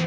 [0.00, 0.04] I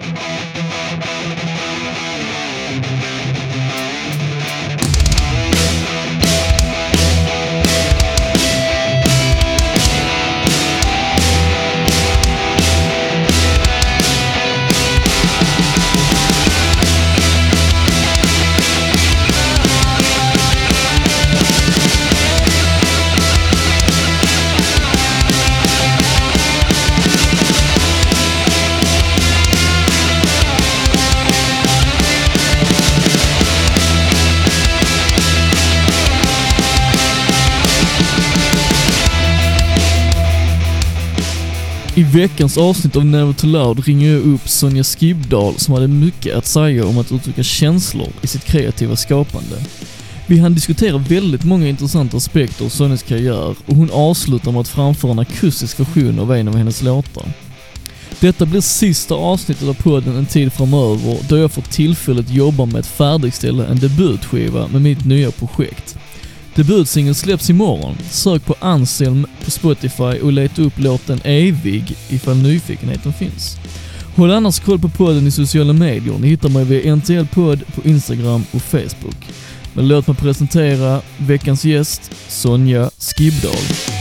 [42.13, 46.45] veckans avsnitt av Never to Loud ringer jag upp Sonja Skibdal som hade mycket att
[46.45, 49.55] säga om att uttrycka känslor i sitt kreativa skapande.
[50.27, 54.67] Vi hann diskutera väldigt många intressanta aspekter av Sonjas karriär och hon avslutar med att
[54.67, 57.25] framföra en akustisk version av en av hennes låtar.
[58.19, 62.79] Detta blir sista avsnittet av podden en tid framöver då jag får tillfället jobba med
[62.79, 65.97] att färdigställa en debutskiva med mitt nya projekt.
[66.55, 67.97] Debutsingeln släpps imorgon.
[68.09, 73.57] Sök på Anselm på Spotify och leta upp låten Evig ifall nyfikenheten finns.
[74.15, 76.19] Håll annars koll på podden i sociala medier.
[76.19, 79.27] Ni hittar mig via NTL Podd på Instagram och Facebook.
[79.73, 84.00] Men låt mig presentera veckans gäst, Sonja Skibdal.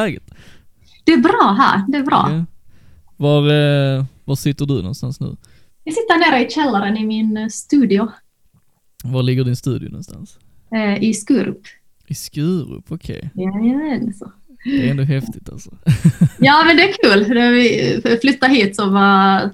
[0.00, 0.22] Läget?
[1.04, 2.28] Det är bra här, det är bra.
[2.30, 2.44] Ja.
[3.16, 5.36] Var, eh, var sitter du någonstans nu?
[5.84, 8.10] Jag sitter nere i källaren i min eh, studio
[9.04, 10.38] Var ligger din studio någonstans?
[10.74, 11.60] eh, i Skurup.
[12.06, 13.30] I Skurup, okej.
[13.34, 14.32] Jajamän, så.
[14.64, 15.70] Det är ändå häftigt alltså.
[16.38, 17.34] Ja, men det är kul.
[17.34, 19.50] När vi flyttade hit så var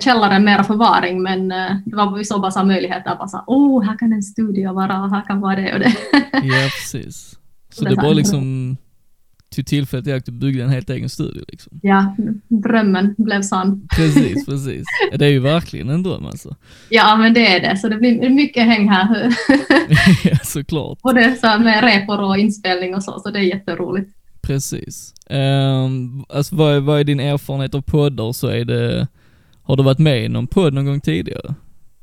[0.00, 1.48] källaren mera förvaring, men
[1.84, 3.16] det var, vi såg bara så möjligheter.
[3.16, 5.94] Bara så oh, här kan en studio vara, här kan vara det och det.
[6.32, 7.38] Ja, precis.
[7.72, 8.76] Så det bara liksom
[9.50, 11.80] tog tillfället i akt och byggde en helt egen studio liksom.
[11.82, 12.16] Ja,
[12.48, 13.88] drömmen blev sann.
[13.96, 14.84] Precis, precis.
[15.18, 16.56] Det är ju verkligen en dröm alltså.
[16.88, 17.76] Ja, men det är det.
[17.76, 19.34] Så det blir mycket häng här.
[20.30, 21.02] ja, såklart.
[21.02, 24.10] Både så med repor och inspelning och så, så det är jätteroligt.
[24.40, 25.14] Precis.
[25.30, 29.08] Um, alltså vad är, vad är din erfarenhet av poddar så är det,
[29.62, 31.54] har du varit med i någon podd någon gång tidigare?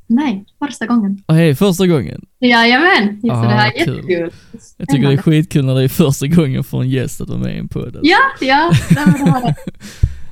[0.08, 1.24] Nej, första gången.
[1.28, 2.26] Hej, första gången?
[2.40, 3.96] Jajamän, så Ah, det här är kul.
[3.96, 4.32] jättekul.
[4.78, 7.40] Jag tycker det är skitkul när det är första gången för en gäst att vara
[7.40, 7.84] med i en podd.
[7.86, 8.00] Alltså.
[8.04, 8.96] Ja, ja, det
[9.32, 9.56] var det.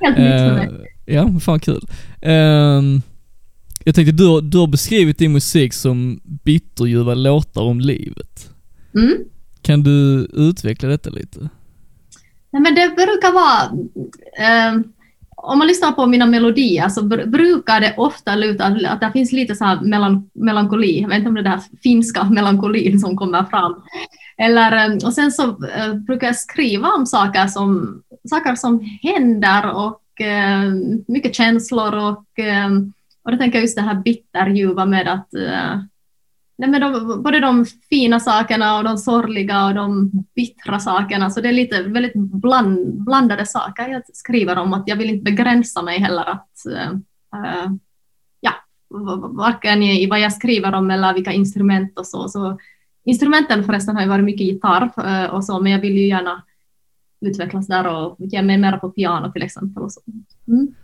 [0.00, 0.88] Helt nytt för mig.
[1.06, 1.86] Eh, ja, fan kul.
[2.22, 3.02] Ehm,
[3.84, 8.50] jag tänkte, du, du har beskrivit din musik som bitterljuva låtar om livet.
[8.94, 9.14] Mm.
[9.62, 11.48] Kan du utveckla detta lite?
[12.52, 13.62] Nej, men det brukar vara,
[14.38, 14.80] eh,
[15.46, 19.54] om man lyssnar på mina melodier så brukar det ofta luta att, det finns lite
[19.54, 23.16] så här melan, melankoli, jag vet inte om det är den här finska melankolin som
[23.16, 23.82] kommer fram.
[24.38, 29.70] Eller, eh, och sen så eh, brukar jag skriva om saker som, saker som händer
[29.70, 30.72] och eh,
[31.08, 32.70] mycket känslor och, eh,
[33.22, 35.80] och då tänker jag just det här bitterljuva med att eh,
[36.58, 41.40] Nej, men de, både de fina sakerna och de sorgliga och de bittra sakerna, så
[41.40, 44.72] det är lite väldigt bland, blandade saker jag skriver om.
[44.72, 47.72] Att jag vill inte begränsa mig heller att, äh,
[48.40, 48.52] ja,
[49.30, 52.28] varken i, vad jag skriver om eller vilka instrument och så.
[52.28, 52.58] så
[53.04, 56.42] instrumenten förresten har ju varit mycket gitarr äh, och så, men jag vill ju gärna
[57.20, 59.82] utvecklas där och ge mig mer på piano till exempel.
[59.82, 60.00] Och så.
[60.48, 60.74] Mm.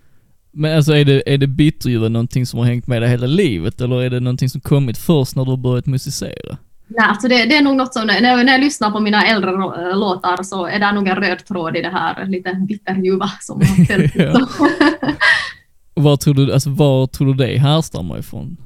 [0.55, 3.81] Men alltså är det, är det bitterljuva någonting som har hängt med dig hela livet
[3.81, 6.57] eller är det någonting som kommit först när du har börjat musicera?
[6.89, 9.27] Nej, alltså det, det är nog något som, när, jag- när jag lyssnar på mina
[9.27, 13.31] äldre rå- låtar så är det nog en röd tråd i det här lite bitterljuva
[13.41, 14.15] som har följt.
[15.95, 18.57] Var tror du, alltså var tror du det härstammar ifrån?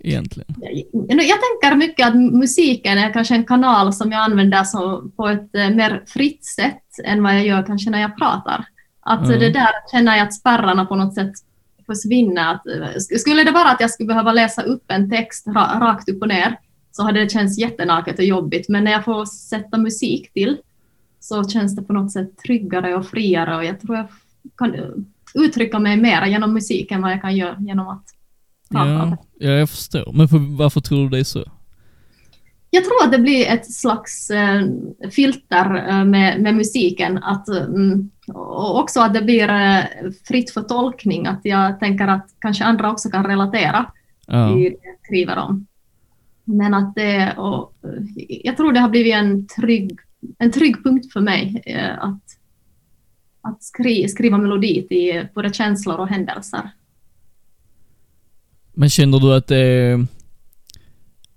[0.00, 0.54] Egentligen?
[0.92, 5.28] Jag, jag tänker mycket att musiken är kanske en kanal som jag använder som, på
[5.28, 8.64] ett eh, mer fritt sätt än vad jag gör kanske när jag pratar.
[9.08, 9.40] Att Mm.
[9.40, 11.32] det där känner jag att spärrarna på något sätt
[11.86, 12.54] försvinner.
[12.54, 15.80] Att, eh, sk- skulle det vara att jag skulle behöva läsa upp en text ra,
[15.80, 16.56] rakt upp och ner
[16.92, 18.68] så hade det känts jättenaket och jobbigt.
[18.68, 20.56] Men när jag får sätta musik till
[21.20, 24.06] så känns det på något sätt tryggare och friare och jag tror jag
[24.56, 24.74] kan,
[25.34, 28.04] uttrycka mig mer genom musik än vad jag kan göra genom att
[28.70, 28.88] prata.
[28.90, 30.12] Ja, ja, jag förstår.
[30.12, 31.44] Men för, varför tror du det är så?
[32.70, 34.62] Jag tror att det blir ett slags eh,
[35.10, 39.84] filter eh, med, med musiken att, mm, och också att det blir eh,
[40.24, 41.26] fritt för tolkning.
[41.26, 43.92] Att jag tänker att kanske andra också kan relatera
[44.30, 44.58] Ja.
[44.58, 45.66] i det jag skriver om.
[46.44, 47.74] Men att det, och,
[48.28, 49.98] jag tror det har blivit en trygg,
[50.38, 52.22] en trygg punkt för mig eh, att,
[53.40, 56.70] att skri, skriva melodi till både känslor och händelser.
[58.74, 60.06] Men känner du att det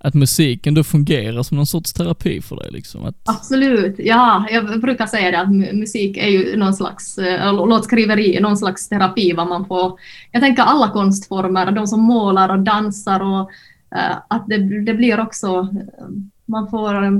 [0.03, 3.06] att musiken då fungerar som någon sorts terapi för dig liksom?
[3.06, 4.45] Att, Absolut, ja.
[4.51, 8.89] Jag brukar säga det att mu- musik är ju någon slags, äh, låtskriveri, någon slags
[8.89, 10.00] terapi vad man får.
[10.31, 13.51] Jag tänker alla konstformer, de som målar och dansar och
[13.98, 16.07] äh, att det, det blir också, äh,
[16.45, 17.12] man får äh,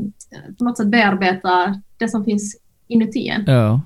[0.58, 2.58] på något sätt bearbeta det som finns
[2.88, 3.44] inuti en.
[3.48, 3.82] ja.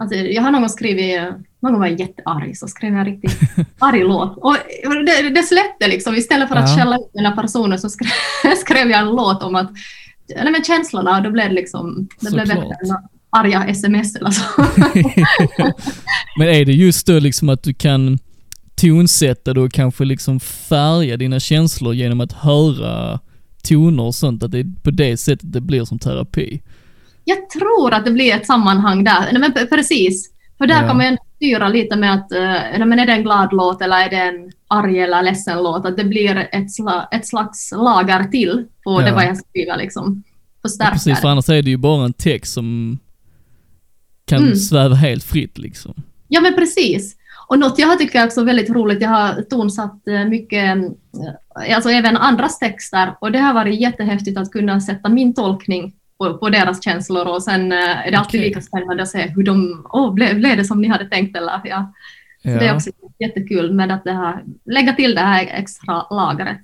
[0.00, 1.20] Alltså, jag har någon gång skrivit,
[1.62, 3.40] någon gång var jag jättearg, så skrev jag en riktigt
[3.78, 4.36] arg låt.
[4.36, 4.56] Och
[5.06, 6.76] det, det släppte liksom, istället för att Ja.
[6.76, 8.08] skälla ut den här personen så skrev,
[8.56, 9.70] skrev jag en låt om att,
[10.42, 12.68] nej men känslorna, och då blev det liksom, det blev Såklart.
[12.68, 12.96] bättre än
[13.30, 14.42] arga sms eller så.
[16.38, 18.18] Men är det just då liksom att du kan
[18.74, 23.20] tonsätta det och kanske liksom färga dina känslor genom att höra
[23.68, 26.62] toner och sånt, att det är på det sättet det blir som terapi?
[27.30, 30.30] Jag tror att det blir ett sammanhang där, nej men precis.
[30.58, 30.88] För där Ja.
[30.88, 32.40] kan man ju styra lite med att, uh,
[32.78, 35.86] nej men är det en glad låt eller är det en arg eller ledsen låt,
[35.86, 39.06] att det blir ett, sla, ett slags lager till på Ja.
[39.06, 40.22] det vad jag skriver liksom.
[40.62, 40.92] Ja, Förstärker.
[40.92, 42.98] precis, för annars är det ju bara en text som
[44.24, 44.56] kan Mm.
[44.56, 45.94] sväva helt fritt liksom.
[46.28, 47.16] Ja, men precis.
[47.48, 51.90] Och något jag tycker också är väldigt roligt, jag har tonsatt eh, mycket, eh, alltså
[51.90, 56.48] även andras texter, och det har varit jättehäftigt att kunna sätta min tolkning på, på
[56.50, 58.48] deras känslor och sen eh, är det alltid Okej.
[58.48, 61.60] lika spännande att se hur de, åh, blev, blev det som ni hade tänkt eller
[61.64, 61.92] ja.
[62.42, 62.74] Så det är Ja.
[62.74, 66.60] också jättekul med att det här, lägga till det här extra lagret.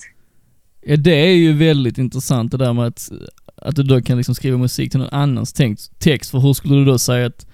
[0.87, 3.09] ja, det är ju väldigt intressant det där med att,
[3.57, 5.53] att du då kan liksom skriva musik till någon annans
[5.99, 7.47] text, för hur skulle du då säga att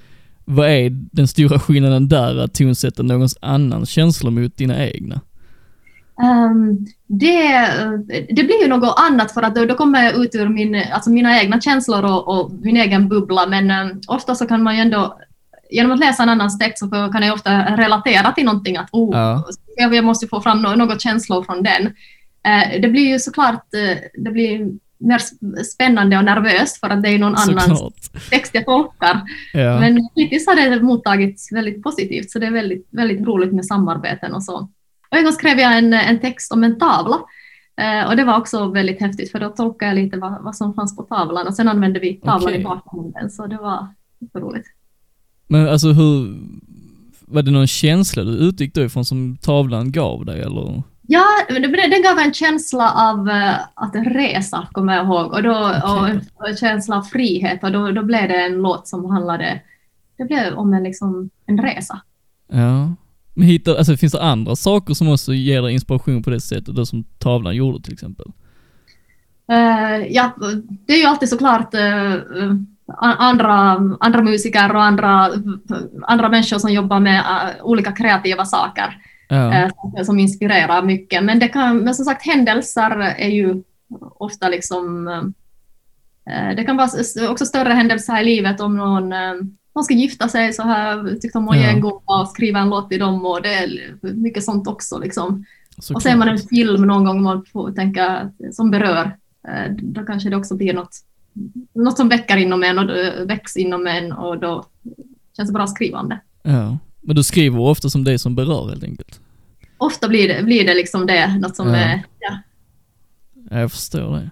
[0.45, 5.21] vad är den stora skillnaden där att tonsätta någons annans känslor mot dina egna?
[6.23, 7.69] Ehm, det,
[8.29, 11.11] det blir ju något annat för att då, då kommer jag ut ur min, alltså
[11.11, 14.81] mina egna känslor och, och min egen bubbla men um, ofta så kan man ju
[14.81, 15.19] ändå
[15.71, 19.11] genom att läsa en annans text så kan jag ofta relatera till någonting att oh,
[19.17, 19.45] Ja.
[19.77, 21.87] jag, måste få fram no- något känslor från den.
[22.47, 27.03] Eh, det blir ju såklart eh, det blir mer sp- spännande och nervöst för att
[27.03, 28.31] det är någon annans Såklart.
[28.31, 29.21] text jag tolkar.
[29.53, 29.81] Ja.
[29.81, 34.35] Men hittills har det mottagits väldigt positivt, så det är väldigt, väldigt roligt med samarbeten
[34.35, 34.69] och så.
[35.13, 37.17] Och en gång skrev jag en, en text om en tavla.
[37.77, 40.75] Eh, och det var också väldigt häftigt, för då tolkade jag lite vad, vad som
[40.75, 42.61] fanns på tavlan och sen använde vi tavlan Okej.
[42.61, 43.89] i bakgrunden, så det var
[44.35, 44.67] roligt.
[45.47, 46.37] Men alltså hur,
[47.21, 50.83] var det någon känsla du utgick då ifrån som tavlan gav dig eller?
[51.07, 55.55] Ja, det gav en känsla av eh, att resa, kommer jag ihåg, och, då,
[55.85, 56.21] och, Okej.
[56.35, 59.61] och en känsla av frihet, och då, då blev det en låt som handlade
[60.17, 62.01] det blev om en, liksom, en resa.
[62.49, 62.95] Ja.
[63.35, 66.75] Men hittar, alltså finns det andra saker som också ger dig inspiration på det sättet,
[66.75, 68.27] då som tavlan gjorde till exempel?
[69.53, 70.37] Eh, ja,
[70.87, 72.55] det är ju alltid såklart uh,
[72.99, 75.31] andra, andra musiker och andra,
[76.03, 79.53] andra människor som jobbar med eh, olika kreativa saker Ja.
[79.53, 79.71] eh,
[80.05, 81.25] som inspirerar mycket.
[81.25, 83.63] Men, det kan, men som sagt, händelser är ju
[84.19, 85.05] ofta liksom...
[86.57, 86.89] det kan vara
[87.31, 89.13] också större händelser i livet om någon,
[89.75, 91.63] någon ska gifta sig så här, tyckte om att Ja.
[91.63, 94.99] en gåva och skriva en låt till dem och det är mycket sånt också.
[94.99, 95.45] Liksom.
[95.79, 95.97] såklart.
[95.97, 99.17] Och ser man en film någon gång man får tänka, som berör,
[99.49, 100.97] eh, då kanske det också blir något,
[101.75, 102.91] något som väcker inom en och
[103.31, 104.65] väcks inom en och då
[105.37, 106.21] känns det bra att skriva om det.
[106.43, 106.79] Ja.
[107.01, 109.21] Men du skriver ofta som det som berör helt enkelt?
[109.79, 111.77] Ofta blir det, blir det liksom det, något som Ja.
[111.77, 112.03] är...
[112.19, 112.39] Ja.
[113.51, 114.31] Ja, jag förstår det.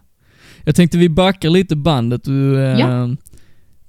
[0.64, 2.25] Jag tänkte vi backar lite bandet.
[2.25, 3.09] Du eh, Ja.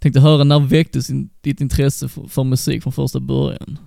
[0.01, 1.08] Tänkte höra när väcktes
[1.41, 3.77] ditt intresse för, för musik från första början?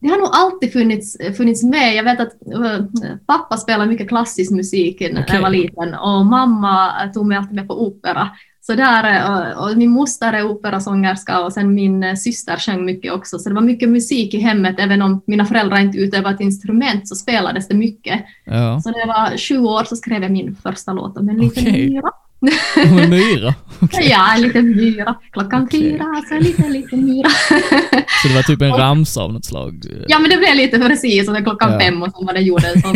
[0.00, 1.94] Det har nog alltid funnits, funnits med.
[1.94, 5.24] Jag vet att eh, pappa spelade mycket klassisk musik när Okej.
[5.28, 8.28] jag var liten och mamma tog mig alltid med på opera.
[8.60, 13.12] Så där, eh, och min moster är operasångerska och sen min eh, syster sjöng mycket
[13.12, 13.38] också.
[13.38, 14.74] Så det var mycket musik i hemmet.
[14.78, 18.24] Även om mina föräldrar inte utövade ett instrument så spelades det mycket.
[18.44, 18.80] Ja.
[18.80, 21.62] Så när jag var sju år så skrev jag min första låt om en liten
[21.62, 21.90] Okej.
[21.90, 22.10] myra.
[22.76, 23.54] En myra?
[23.80, 24.08] Okej.
[24.10, 25.14] Ja, en liten myra.
[25.32, 25.80] Klockan Okej.
[25.80, 27.28] fyra, så en liten, liten myra.
[28.22, 29.84] Så det var typ en ramsa av något slag?
[30.08, 31.80] Ja, men det blev lite precis, sen klockan Ja.
[31.80, 32.82] fem och sen var det jorden.
[32.82, 32.88] Så.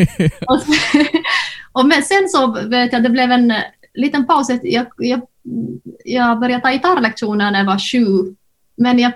[1.72, 3.52] och men sen så vet jag, det blev en
[3.94, 4.46] liten paus.
[4.62, 5.20] Jag, jag,
[6.04, 8.34] jag började ta gitarrlektioner när jag var sju,
[8.76, 9.12] men jag,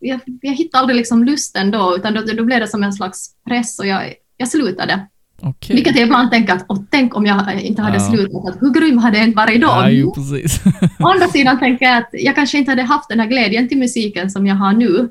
[0.00, 3.30] jag, jag hittade aldrig liksom lusten då, utan då, då blev det som en slags
[3.48, 5.06] press och jag, jag slutade.
[5.42, 5.76] Okej.
[5.76, 8.10] Vilket jag ibland tänker att, åh, tänk om jag inte hade Ja.
[8.10, 9.66] slutat, att hur grym hade jag inte varit då?
[9.66, 10.60] Ja, jo, precis.
[10.98, 13.78] Å andra sidan tänker jag att jag kanske inte hade haft den här glädjen till
[13.78, 15.08] musiken som jag har nu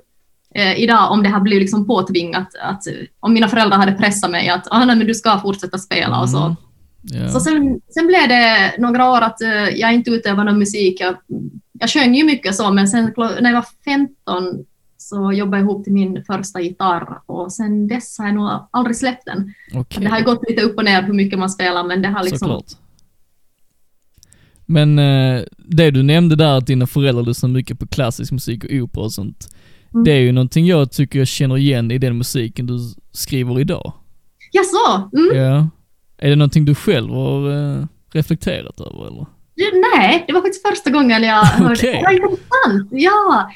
[0.55, 4.31] eh, idag om det hade blivit liksom påtvingat, att, eh, om mina föräldrar hade pressat
[4.31, 6.43] mig att ah, nej, men du ska fortsätta spela och så.
[6.43, 6.55] Mm.
[7.03, 7.29] Ja.
[7.29, 11.01] Så sen, sen blev det några år att eh, jag inte utövade någon musik.
[11.01, 11.15] Jag,
[11.79, 14.43] jag sjöng ju mycket så, men sen när jag var 15
[15.11, 19.25] så jobbade ihop till min första gitarr och sen dess har jag nog aldrig släppt
[19.25, 19.53] den.
[19.73, 20.03] Okej.
[20.03, 22.39] Det har gått lite upp och ner hur mycket man spelar, men det har liksom...
[22.39, 22.71] Såklart.
[24.65, 28.71] Men eh, det du nämnde där att dina föräldrar lyssnar mycket på klassisk musik och
[28.71, 29.47] opera och sånt.
[29.93, 30.03] Mm.
[30.03, 32.77] Det är ju någonting jag tycker jag känner igen i den musiken du
[33.11, 33.93] skriver idag.
[34.51, 35.17] Ja, så!
[35.17, 35.37] Mm.
[35.37, 35.69] Ja.
[36.17, 39.25] Är det någonting du själv har eh, reflekterat över eller?
[39.95, 41.93] Nej, det var faktiskt första gången jag hörde Okej.
[41.93, 42.01] det.
[42.03, 42.89] Vad intressant!
[42.91, 43.51] Ja,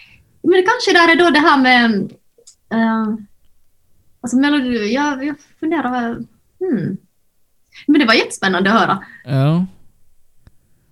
[0.46, 1.92] men det kanske där är då det här med...
[2.74, 3.16] Uh,
[4.22, 4.94] alltså melodi...
[4.94, 6.16] Jag, jag funderar...
[6.60, 6.98] Hmm.
[7.88, 9.04] Men det var jättespännande att höra.
[9.26, 9.66] Ja.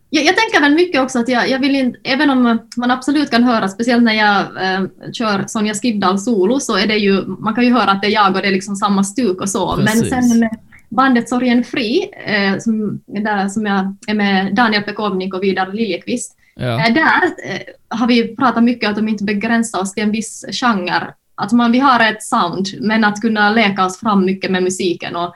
[0.10, 3.32] Jag, jag tänker väl mycket också att jag, jag vill inte, även om man absolut
[3.32, 7.56] kan höra, speciellt när jag eh, kör Sonja Skibdal solo, så är det ju, man
[7.56, 9.76] kan ju höra att det är jag och det är liksom samma stuk och så.
[9.76, 10.12] Precis.
[10.12, 10.58] Men sen med
[10.90, 16.38] bandet Sorgen Fri, eh, som, där, som jag är med Daniel Pekovnik och Vidar Liljekvist,
[16.56, 16.88] Ja.
[16.88, 17.60] eh, där eh,
[17.98, 21.14] har vi pratat mycket om att de inte begränsar oss till en viss genre.
[21.36, 25.16] Att man, vi har ett sound, men att kunna leka oss fram mycket med musiken
[25.16, 25.34] och,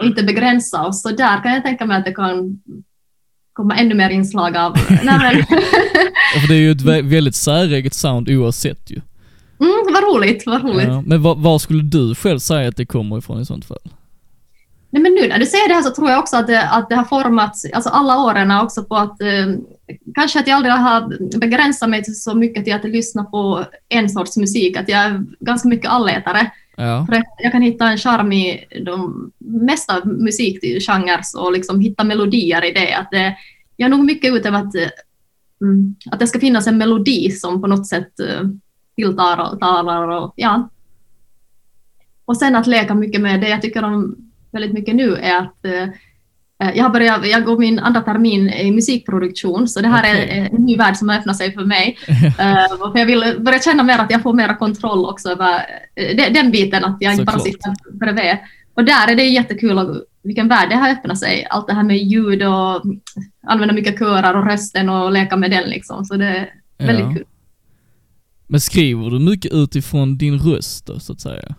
[0.00, 1.02] och inte begränsa oss.
[1.02, 2.60] Så där kan jag tänka mig att det kan
[3.52, 4.72] komma ännu mer inslag av...
[5.02, 5.46] Nej,
[6.40, 9.00] För det är ju ett vä- väldigt säreget sound oavsett ju.
[9.60, 10.88] mm, vad roligt, vad roligt.
[10.88, 11.02] Ja.
[11.06, 13.92] Men var, var skulle du själv säga att det kommer ifrån i sånt fall?
[14.94, 16.88] Nej, men nu när du säger det här så tror jag också att det, att
[16.88, 19.46] det har formats, alltså alla åren också på att eh,
[20.14, 24.36] kanske att jag aldrig har begränsat mig så mycket till att lyssna på en sorts
[24.36, 26.50] musik, att jag är ganska mycket allätare.
[26.76, 27.06] Ja.
[27.06, 32.72] För jag kan hitta en charm i de mesta musikgenrer och liksom hitta melodier i
[32.72, 32.94] det.
[32.94, 33.36] Att det
[33.76, 34.88] jag är nog mycket ute efter att, eh,
[35.60, 38.42] mm, att det ska finnas en melodi som på något sätt eh,
[38.96, 40.68] tilltalar och talar och ja.
[42.24, 44.23] Och sen att leka mycket med det jag tycker om
[44.54, 45.82] väldigt mycket nu är att eh,
[46.68, 50.28] eh, jag börjat, jag går min andra termin i musikproduktion, så det här Okej.
[50.38, 51.96] är en ny värld som har öppnat sig för mig.
[52.80, 55.60] Och för jag vill börja känna mer att jag får mera kontroll också över
[56.30, 58.36] den, biten, att jag inte bara sitter bredvid.
[58.74, 61.46] Och där är det jättekul, och vilken värld det har öppnat sig.
[61.50, 62.82] Allt det här med ljud och
[63.46, 66.04] använda mycket körar och rösten och leka med den liksom.
[66.04, 66.50] Så det är
[66.86, 67.14] väldigt Ja.
[67.14, 67.24] kul.
[68.46, 71.54] Men skriver du mycket utifrån din röst då, så att säga?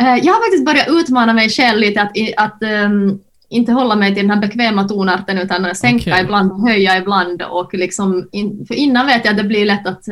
[0.00, 4.14] Eh, Jag har faktiskt börjat utmana mig själv lite att, att ehm, inte hålla mig
[4.14, 6.24] till den här bekväma tonarten utan sänka Okej.
[6.24, 10.04] ibland, höja ibland och liksom, in, för innan vet jag att det blir lätt att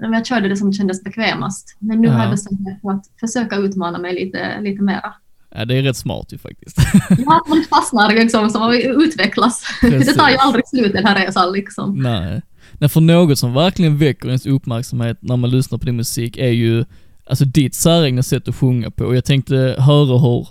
[0.00, 1.76] men jag körde det som kändes bekvämast.
[1.78, 2.22] Men nu har Ja.
[2.22, 5.14] jag bestämt mig för att försöka utmana mig lite, lite mera.
[5.56, 6.76] Ja, det är rätt smart ju faktiskt.
[7.26, 9.62] Ja, man fastnar liksom, så man utvecklas.
[9.80, 10.06] Precis.
[10.06, 12.02] Det tar ju aldrig slut den här resan liksom.
[12.02, 12.42] Nej.
[12.72, 16.50] Nej, för något som verkligen väcker ens uppmärksamhet när man lyssnar på din musik är
[16.50, 16.84] ju,
[17.26, 19.04] alltså ditt säregna sätt att sjunga på.
[19.04, 20.48] Och jag tänkte höra hur,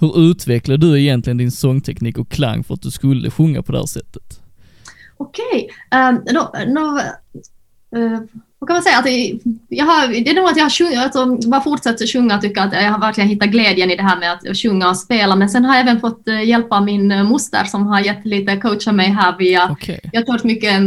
[0.00, 3.78] hur utvecklar du egentligen din sångteknik och klang för att du skulle sjunga på det
[3.78, 4.40] här sättet?
[5.16, 7.00] Okej, um, då, då,
[7.98, 8.20] eh,
[8.58, 8.98] vad kan man säga?
[8.98, 9.06] Att
[9.68, 12.60] jag har, det är nog att jag har sjungit, alltså, bara fortsätter sjunga och tycker
[12.60, 15.36] att jag har verkligen hittat glädjen i det här med att sjunga och spela.
[15.36, 18.24] Men sen har jag även fått eh, hjälp av min eh, moster som har gett
[18.26, 20.00] lite coacha mig här via, Okej.
[20.12, 20.82] jag har kört mycket,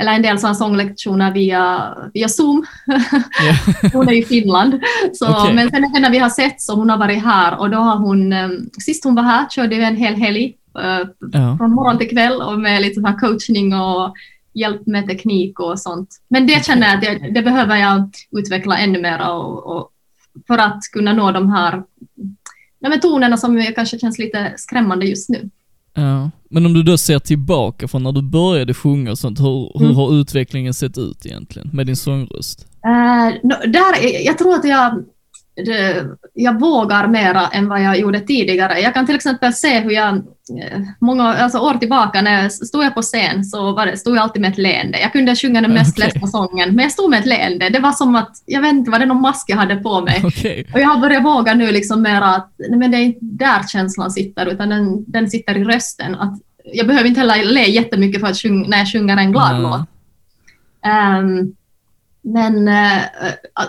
[0.00, 2.66] eller en del sådana sånglektioner via, via Zoom.
[2.86, 3.88] Ja.
[3.92, 4.80] Hon är i Finland.
[5.12, 5.54] Så, Okej.
[5.54, 8.32] Men sen när vi har sett så hon har varit här och då har hon,
[8.32, 10.56] eh, sist hon var här körde vi en hel helg
[11.32, 11.56] Ja.
[11.58, 14.14] från morgon till kväll och med lite så här coachning och
[14.54, 16.08] hjälp med teknik och sånt.
[16.28, 19.90] Men det känner jag att det, det behöver jag utveckla ännu mer och, och
[20.46, 21.82] för att kunna nå de här
[22.80, 25.50] men tonerna som kanske känns lite skrämmande just nu.
[25.94, 26.30] Ja.
[26.50, 29.84] Men om du då ser tillbaka från när du började sjunga och sånt, hur, hur
[29.84, 29.96] Mm.
[29.96, 32.66] har utvecklingen sett ut egentligen med din sångröst?
[32.86, 35.04] Eh, nå- där, jag tror att jag,
[35.56, 38.80] det, jag vågar mera än vad jag gjorde tidigare.
[38.80, 42.84] Jag kan till exempel se hur jag, eh, många alltså år tillbaka när jag stod
[42.84, 45.00] jag på scen så var det, stod jag alltid med ett leende.
[45.00, 46.04] Jag kunde sjunga den mest Okej.
[46.04, 47.68] ledsna sången, men jag stod med ett leende.
[47.68, 50.22] Det var som att, jag vet inte, var det någon mask jag hade på mig?
[50.24, 50.66] Okej.
[50.74, 53.68] Och jag har börjat våga nu liksom mera att nej, men det är inte där
[53.68, 56.14] känslan sitter, utan den, den sitter i rösten.
[56.14, 59.52] Att jag behöver inte heller le jättemycket för att sjunga, när jag sjunger en glad
[59.52, 59.62] Nej.
[59.62, 59.80] låt.
[60.84, 61.52] Ehm,
[62.22, 62.70] men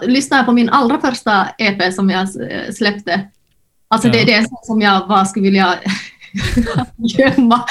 [0.01, 3.21] lyssnar jag på min allra första EP som jag eh, släppte,
[3.87, 4.21] alltså det Ja.
[4.37, 5.75] är det som jag bara skulle vilja
[6.97, 7.65] gömma.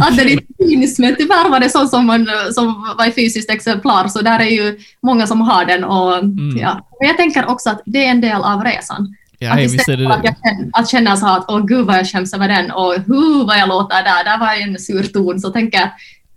[0.00, 3.50] att det inte finns, men tyvärr var det så som, man, som var i fysiskt
[3.50, 5.84] exemplar, så där är ju många som har den.
[5.84, 6.56] Och, Mm.
[6.58, 6.88] ja.
[7.00, 9.16] Men jag tänker också att det är en del av resan.
[9.38, 10.28] Ja, att istället det för att, det.
[10.28, 13.44] jag känner, att känna så att åh gud vad jag skäms över den och hu
[13.44, 15.88] vad jag låter där, där var en sur ton, så tänker jag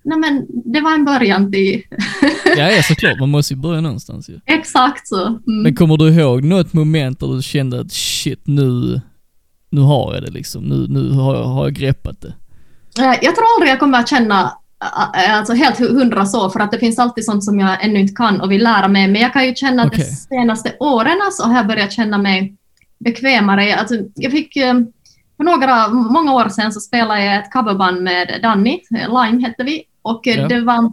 [0.04, 1.82] nej men det var en början till
[2.58, 3.20] Ja, ja, såklart.
[3.20, 4.40] Man måste ju börja någonstans ju.
[4.46, 5.26] exakt så.
[5.28, 5.42] Mm.
[5.64, 9.02] Men kommer du ihåg något moment där du kände att shit, nu,
[9.70, 10.64] nu har jag det liksom.
[10.64, 12.34] Nu, nu har jag, har jag greppat det.
[13.04, 14.52] Eh, Jag tror aldrig jag kommer att känna
[15.16, 18.00] eh, alltså helt hu- hundra så, för att det finns alltid sånt som jag ännu
[18.00, 19.08] inte kan och vill lära mig.
[19.08, 22.56] Men jag kan ju känna att de senaste åren så har jag börjat känna mig
[23.00, 23.76] bekvämare.
[23.76, 24.74] Alltså, jag fick, eh,
[25.38, 29.64] för några, många år sedan så spelade jag ett coverband med Danny, eh, Lime hette
[29.64, 30.48] vi, och eh, Ja.
[30.48, 30.92] det var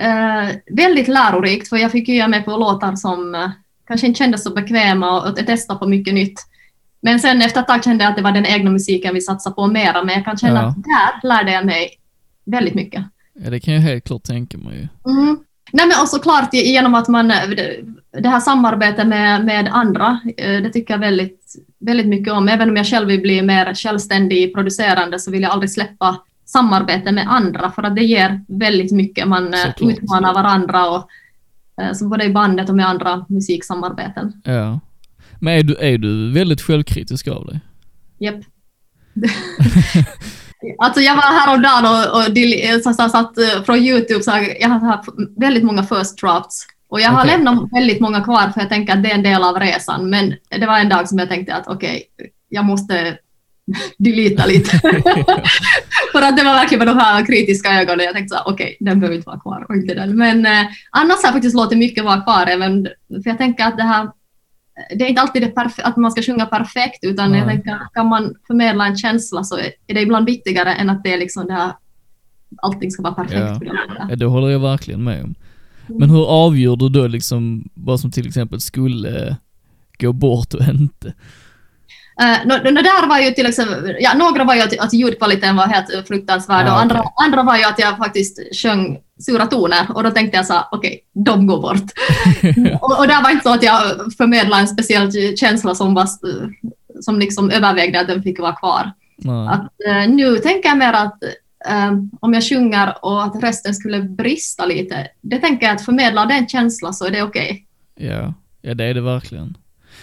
[0.00, 3.50] eh, väldigt lärorikt för jag fick ju göra med på låtar som eh,
[3.86, 6.40] kanske inte kändes så bekväma och, och testa på mycket nytt.
[7.02, 9.54] Men sen efter ett tag kände jag att det var den egna musiken vi satsade
[9.54, 10.68] på mera, men jag kan känna Ja.
[10.68, 11.88] att där lärde jag mig
[12.44, 13.04] väldigt mycket.
[13.34, 14.88] Ja, det kan jag helt klart tänka mig.
[15.06, 15.38] Mm.
[15.72, 17.76] Nej, men och såklart genom att man, det,
[18.18, 22.48] det här samarbetet med, med andra, eh, det tycker jag väldigt, väldigt mycket om.
[22.48, 27.12] Även om jag själv vill bli mer självständig producerande så vill jag aldrig släppa samarbete
[27.12, 29.28] med andra för att det ger väldigt mycket.
[29.28, 29.92] Man eh, Såklart.
[29.92, 31.08] utmanar varandra och
[31.82, 34.42] eh, så både i bandet och med andra musiksamarbeten.
[34.44, 34.80] Ja.
[35.40, 37.60] Men är du, är du väldigt självkritisk av dig?
[38.18, 38.40] Japp.
[40.78, 44.30] Alltså jag var häromdagen och, och del- så, så, satt eh, från Youtube, så
[44.60, 46.66] jag har haft väldigt många first drafts.
[46.88, 47.30] Och jag har Okej.
[47.30, 50.10] lämnat väldigt många kvar för jag tänker att det är en del av resan.
[50.10, 52.02] Men det var en dag som jag tänkte att okej,
[52.48, 53.18] jag måste
[53.98, 54.78] delita lite.
[56.12, 58.04] för att det var verkligen med de här kritiska ögonen.
[58.04, 60.16] Jag tänkte så okej, den behöver inte vara kvar och inte den.
[60.16, 62.46] Men eh, annars har jag faktiskt låtit mycket vara kvar.
[62.46, 64.08] Även, för jag tänker att det här
[64.96, 65.52] det är inte alltid det
[65.82, 69.94] att man ska sjunga perfekt, utan jag tänker kan man förmedla en känsla så är
[69.94, 71.72] det ibland viktigare än att det är liksom det här,
[72.62, 73.62] allting ska vara perfekt.
[73.66, 74.06] Ja.
[74.10, 75.34] Ja, det håller jag verkligen med om.
[75.86, 79.34] Men hur avgör du då liksom vad som till exempel skulle eh,
[80.00, 81.14] gå bort och inte?
[82.20, 85.56] Eh, nå- nå- där var ju till exempel, ja, några var ju att, att ljudkvaliteten
[85.56, 89.86] var helt fruktansvärd Ja, och andra, andra var ju att jag faktiskt sjöng sura toner
[89.94, 91.90] och då tänkte jag så okej, de går bort.
[92.82, 93.82] och, och där var inte så att jag
[94.16, 96.06] förmedlade en speciell känsla som, var,
[97.00, 98.92] som liksom övervägde att den fick vara kvar.
[99.16, 99.48] Nej.
[99.48, 101.22] Att, eh, nu tänker jag mer att
[101.68, 106.26] eh, om jag sjunger och att rösten skulle brista lite, det tänker jag att förmedla
[106.26, 107.66] den känslan så är det okej.
[107.94, 109.56] Ja, ja det är det verkligen.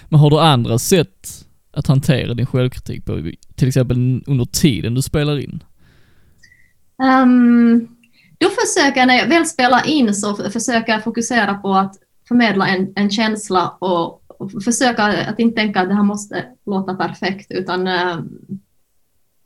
[0.09, 3.31] Men har du andra sätt att hantera din självkritik på?
[3.55, 5.63] Till exempel under tiden du spelar in?
[7.03, 7.87] Ehm,
[8.41, 11.95] då försöker jag, när jag väl spelar in så försöker jag fokusera på att
[12.27, 16.95] förmedla en, en känsla och, och försöka att inte tänka att det här måste låta
[16.95, 18.17] perfekt utan eh,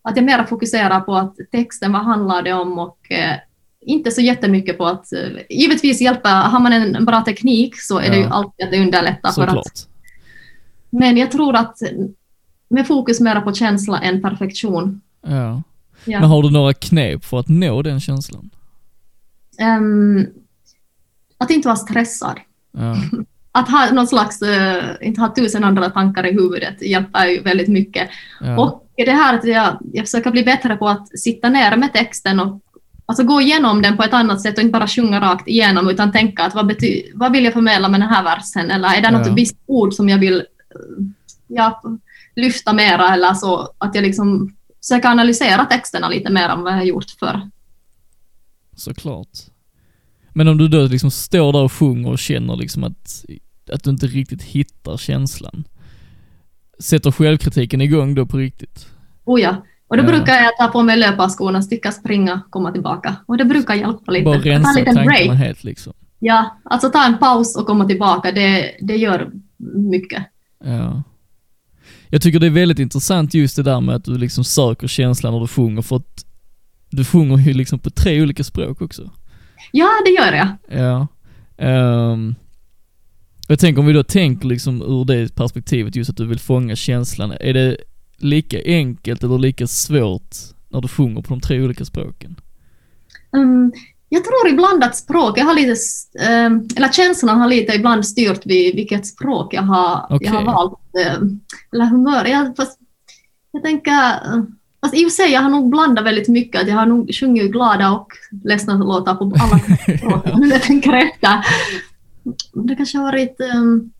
[0.02, 3.36] att jag mer fokuserar på att texten, vad handlar det om och eh,
[3.82, 8.10] inte så jättemycket på att, eh, givetvis hjälpa, har man en bra teknik så är
[8.10, 8.30] det ju Ja.
[8.30, 9.32] alltid att det underlättar.
[9.32, 9.88] För att,
[10.90, 11.78] men jag tror att
[12.70, 15.02] med fokus mera på känsla än perfektion.
[15.22, 15.62] Ja.
[16.06, 16.20] Ja.
[16.20, 18.50] Men har du några knep för att nå den känslan?
[19.60, 20.26] Ehm,
[21.38, 22.40] att inte vara stressad.
[22.72, 22.96] Ja,
[23.52, 27.68] Att ha någon slags, eh, inte ha tusen andra tankar i huvudet hjälper ju väldigt
[27.68, 28.10] mycket.
[28.42, 31.94] ja, Och det här att jag, jag försöker bli bättre på att sitta ner med
[31.94, 32.62] texten och
[33.06, 36.12] alltså gå igenom den på ett annat sätt och inte bara sjunga rakt igenom utan
[36.12, 39.12] tänka att vad, bety- vad vill jag förmedla med den här versen eller är det
[39.12, 39.34] något Ja.
[39.34, 41.06] visst ord som jag vill eh,
[41.48, 41.82] ja,
[42.36, 46.78] lyfta mera eller så att jag liksom försöker analysera texterna lite mer än vad jag
[46.78, 47.50] har gjort förr.
[48.76, 49.30] Såklart.
[50.34, 53.26] Men om du då liksom står där och sjunger och känner liksom att,
[53.72, 55.64] att du inte riktigt hittar känslan.
[56.80, 58.88] Sätter självkritiken igång då på riktigt?
[59.26, 59.64] Oh ja.
[59.88, 60.08] Och då Ja.
[60.08, 63.16] brukar jag ta på mig löparskorna, sticka, springa, komma tillbaka.
[63.26, 64.26] Och det brukar hjälpa lite.
[64.26, 65.38] Bara Ta en rensa liten tankarna break.
[65.40, 65.94] helt liksom.
[66.20, 69.32] Ja, alltså ta en paus och komma tillbaka, det, det gör
[69.92, 70.24] mycket.
[70.64, 71.04] Ja.
[72.10, 75.34] Jag tycker det är väldigt intressant just det där med att du liksom söker känslan
[75.34, 76.25] när du sjunger för att
[76.96, 79.12] du sjunger ju liksom på tre olika språk också.
[79.72, 80.80] Ja, det gör jag.
[80.82, 81.08] Ja.
[81.58, 82.36] Ehm,
[83.48, 86.76] jag tänker om vi då tänker liksom ur det perspektivet just att du vill fånga
[86.76, 87.34] känslan.
[87.40, 87.78] Är det
[88.18, 90.36] lika enkelt eller lika svårt
[90.70, 92.36] när du sjunger på de tre olika språken?
[93.34, 93.72] Mm,
[94.10, 95.76] jag tror ibland att språk, jag har lite,
[96.20, 100.28] eh, eller känslan har lite ibland styrt vid vilket språk jag har, Okej.
[100.28, 100.80] jag har valt.
[101.00, 101.16] eh,
[101.74, 102.26] eller humör.
[102.26, 102.80] Jag, fast,
[103.52, 103.92] jag tänker,
[104.86, 106.62] fast i och för sig jag har nog blandat väldigt mycket.
[106.62, 108.08] Att jag har nog sjungit glada och
[108.44, 109.60] ledsna låtar på alla
[109.98, 110.26] språk.
[110.26, 111.46] Nu när jag tänker efter.
[112.54, 113.40] Det kanske har varit...
[113.40, 113.92] ehm,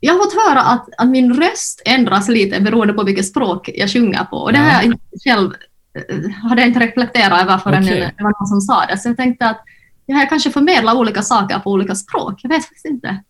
[0.00, 3.90] jag har fått höra att, att min röst ändras lite beroende på vilket språk jag
[3.92, 4.36] sjunger på.
[4.36, 4.82] Och det Ja.
[4.82, 5.50] inte själv
[5.94, 8.14] eh, hade jag inte reflekterat över förrän Okej.
[8.18, 8.98] det var någon som sa det.
[8.98, 9.60] Så jag tänkte att
[10.06, 12.40] ja, jag kanske förmedlar olika saker på olika språk.
[12.42, 13.22] Jag vet faktiskt inte.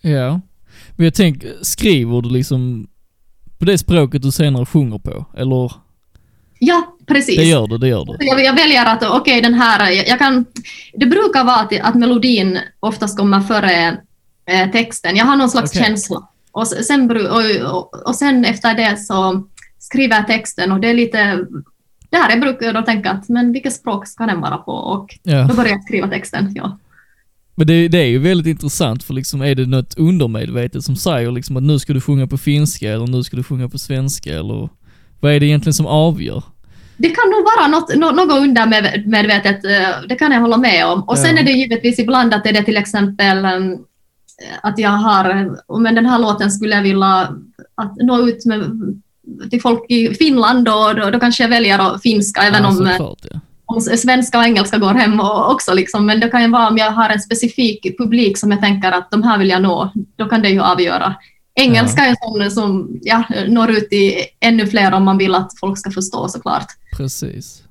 [0.00, 0.40] Ja.
[0.96, 2.86] Men jag tänker, skriver du liksom
[3.64, 5.24] på det språket du senare sjunger på?
[5.36, 5.72] Eller?
[6.58, 7.36] Ja, precis.
[7.36, 8.16] Det gör du, det gör du.
[8.26, 10.44] Jag, jag väljer att, okej, den här, jag, jag kan,
[10.94, 13.98] det brukar vara att, att melodin oftast kommer före
[14.46, 15.16] eh, texten.
[15.16, 15.82] Jag har någon slags Okej.
[15.82, 16.28] känsla.
[16.52, 19.44] Och sen, och, och, och sen efter det så
[19.78, 21.18] skriver jag texten och det är lite,
[22.10, 24.72] där jag brukar då tänka att, men vilket språk ska den vara på?
[24.72, 25.42] Och Ja.
[25.42, 26.78] då börjar jag skriva texten, ja.
[27.54, 31.30] Men det, det är ju väldigt intressant för liksom är det något undermedvetet som säger
[31.32, 34.30] liksom att nu ska du sjunga på finska eller nu ska du sjunga på svenska
[34.38, 34.68] eller
[35.20, 36.42] vad är det egentligen som avgör?
[36.96, 41.02] Det kan nog vara något, nå- något undermedvetet, eh, det kan jag hålla med om.
[41.02, 41.42] Och sen Ja.
[41.42, 43.78] är det givetvis ibland att det är det till exempel em,
[44.62, 47.28] att jag har, om den här låten skulle jag vilja
[47.74, 48.70] att nå ut med,
[49.50, 52.90] till folk i Finland och då, då kanske jag väljer finska även ja, om, eh,
[52.92, 53.40] såklart, ja.
[53.80, 55.74] Svenska och engelska går hem och, också.
[55.74, 56.06] Liksom.
[56.06, 59.10] Men det kan ju vara om jag har en specifik publik som jag tänker att
[59.10, 61.14] de här vill jag nå, då kan det ju avgöra.
[61.54, 65.58] Engelska är en sån som ja, når ut till ännu fler om man vill att
[65.60, 66.66] folk ska förstå såklart.
[66.96, 67.62] Precis.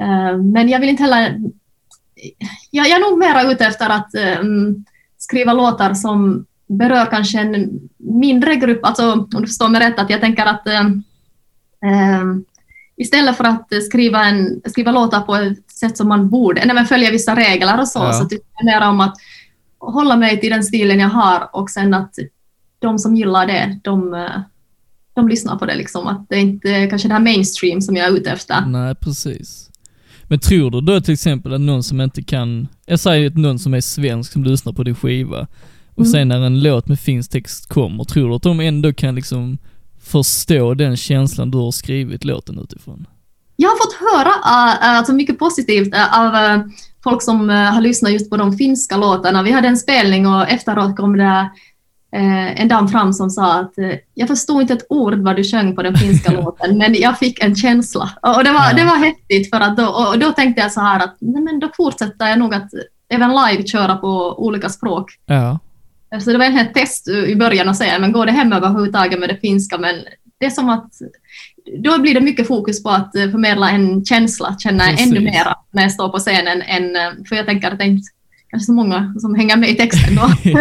[0.00, 1.40] Eh, Men jag vill inte heller...
[2.70, 4.84] Jag, jag är nog mera ute efter att um,
[5.18, 8.80] skriva låtar som berör kanske en mindre grupp.
[8.82, 12.44] Alltså, om du förstår mig rätt, att jag tänker att um,
[12.98, 16.86] istället för att skriva, en, skriva låtar på ett sätt som man borde, när man
[16.86, 18.12] följer vissa regler och så, Ja.
[18.12, 19.14] så tycker jag mer om att
[19.80, 22.14] hålla mig till den stilen jag har och sen att
[22.78, 24.40] de som gillar det, de, eh,
[25.14, 25.74] de lyssnar på det.
[25.76, 26.06] Liksom.
[26.06, 28.66] Att det är inte kanske det här mainstream som jag är ute efter.
[28.66, 29.70] Nej, precis.
[30.30, 33.58] Men tror du då till exempel att någon som inte kan, jag säger att någon
[33.58, 35.46] som är svensk som lyssnar på din skiva
[35.90, 36.12] och Mm.
[36.12, 39.58] sen när en låt med finsk text kommer, tror du att de ändå kan liksom
[40.08, 43.06] förstå den känslan du har skrivit låten utifrån?
[43.56, 46.60] Jag har fått höra äh, alltså mycket positivt äh, av äh,
[47.04, 49.42] folk som har lyssnat just på de finska låtarna.
[49.42, 51.50] Vi hade en spelning och efteråt kom det
[52.10, 53.72] en dam fram som sa att
[54.14, 57.42] jag förstod inte ett ord vad du sjöng på den finska låten, men jag fick
[57.42, 58.10] en känsla.
[58.22, 58.76] Och och det var, Ja.
[58.76, 61.60] det var häftigt för att då, och då tänkte jag så här att nej, men
[61.60, 62.70] då fortsätter jag nog att
[63.08, 65.10] även live köra på olika språk.
[65.26, 65.58] Ja,
[66.20, 69.28] Så det var ett test i början att säga, men går det hem överhuvudtaget med
[69.28, 69.78] det finska?
[69.78, 69.94] Men
[70.40, 70.92] det är som att
[71.84, 75.06] då blir det mycket fokus på att eh, förmedla en känsla, känna Precis.
[75.06, 76.62] ännu mera när jag står på scenen.
[76.62, 78.08] Än, eh, för jag tänker att det är inte
[78.50, 80.30] kanske så många som hänger med i texten då.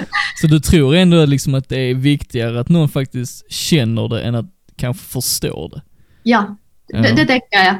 [0.40, 4.34] Så du tror ändå liksom att det är viktigare att någon faktiskt känner det än
[4.34, 5.82] att kanske förstår det?
[6.22, 7.02] ja, Ja.
[7.02, 7.74] det, det tänker jag.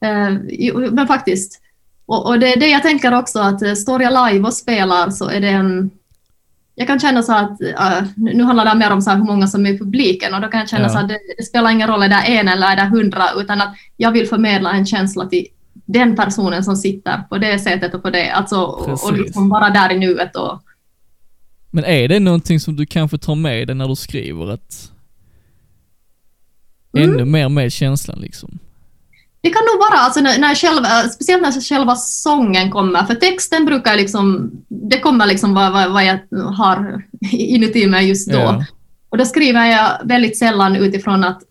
[0.00, 1.60] Eh, men faktiskt.
[2.06, 5.28] Och, och det är det jag tänker också, att står jag live och spelar så
[5.28, 5.90] är det en...
[6.74, 9.66] Jag kan känna så att, eh, nu handlar det mer om så hur många som
[9.66, 10.88] är i publiken och då kan jag känna Ja.
[10.88, 13.60] så att det, det spelar ingen roll, är det en eller är det hundra, utan
[13.60, 18.02] att jag vill förmedla en känsla till den personen som sitter på det sättet och
[18.02, 19.10] på det, alltså och, och Precis.
[19.24, 20.62] liksom vara där i nuet och
[21.70, 24.90] Men är det någonting som du kanske tar med dig när du skriver att
[26.96, 27.10] Mm.
[27.10, 28.58] ännu mer med känslan liksom?
[29.44, 33.64] Det kan nog vara, alltså när, när själva, speciellt när själva sången kommer, för texten
[33.64, 37.02] brukar liksom, det kommer liksom vad, vad, vad jag har
[37.32, 38.38] inuti mig just då.
[38.38, 38.64] Ja.
[39.08, 41.42] Och då skriver jag väldigt sällan utifrån att,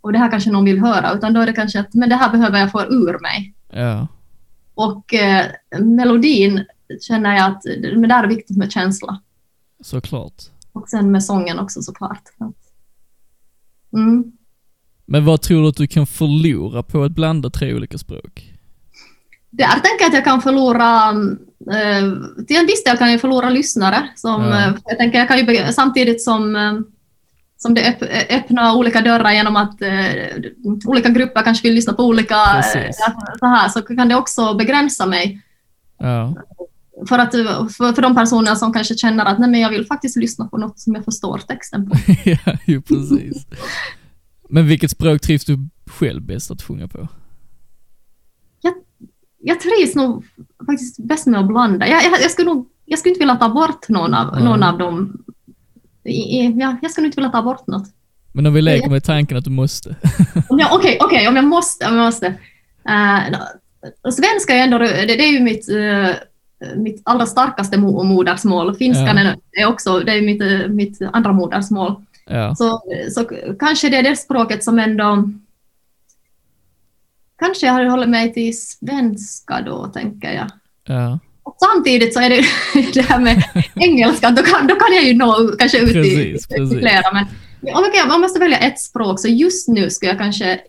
[0.00, 2.16] och det här kanske någon vill höra, utan då är det kanske att, men det
[2.16, 3.54] här behöver jag få ur mig.
[3.72, 4.06] Ja,
[4.74, 5.46] Och eh,
[5.80, 6.64] melodin
[7.00, 7.62] känner jag att,
[7.96, 9.20] men där är viktigt med känsla.
[9.80, 10.42] såklart.
[10.72, 12.22] Och sen med sången också såklart.
[13.92, 14.32] Mm.
[15.06, 18.50] Men vad tror du att du kan förlora på att blanda tre olika språk?
[19.50, 21.08] Där tänker jag att jag kan förlora,
[21.72, 22.12] eh,
[22.46, 24.08] till en viss del kan jag förlora lyssnare.
[24.16, 24.60] Som, Ja.
[24.60, 26.72] eh, jag tänker jag kan ju, samtidigt som, eh,
[27.56, 29.76] som det öpp, öppnar olika dörrar genom att
[30.86, 32.34] olika grupper kanske vill lyssna på olika,
[33.40, 35.40] så, här, så kan det också begränsa mig.
[35.98, 36.34] Ja,
[37.08, 37.32] För, att,
[37.76, 40.58] för, för de personer som kanske känner att nej, men jag vill faktiskt lyssna på
[40.58, 41.96] något som jag förstår texten på.
[42.24, 43.46] ja ju precis.
[44.54, 47.08] Men vilket språk trivs du själv bäst att sjunga på?
[49.46, 50.24] Jag trivs nog
[50.66, 51.88] faktiskt bäst med att blanda.
[51.88, 54.44] Jag, jag, jag, skulle, nog, jag skulle inte vilja ta bort någon av, Mm.
[54.44, 55.24] någon av dem.
[56.04, 57.86] I, i, ja, jag skulle inte vilja ta bort något.
[58.32, 59.96] Men om vi leker med tanken att du måste.
[60.50, 61.86] Jag- Okej, okej, om jag måste.
[61.88, 62.26] Om jag måste.
[62.88, 66.08] Uh, svenska är ändå, det, det är ju mitt, eh,
[66.76, 68.74] mitt allra starkaste mo- modersmål.
[68.76, 69.34] Finskan Ja.
[69.62, 71.94] är, också, det är mitt, mitt andra modersmål.
[72.26, 72.82] Ja, Så,
[73.14, 73.24] så
[73.58, 75.30] kanske det är det språket som ändå...
[77.38, 80.50] Kanske jag hade hållit mig till svenska då, tänker jag.
[80.84, 82.44] ja, Och samtidigt så är det
[82.94, 86.50] det här med engelska, då kan, då kan jag ju nå kanske ut i, Precis,
[86.50, 86.78] i precis.
[86.78, 87.12] flera.
[87.12, 87.26] Men
[87.74, 90.60] om jag, måste välja ett språk så just nu skulle jag kanske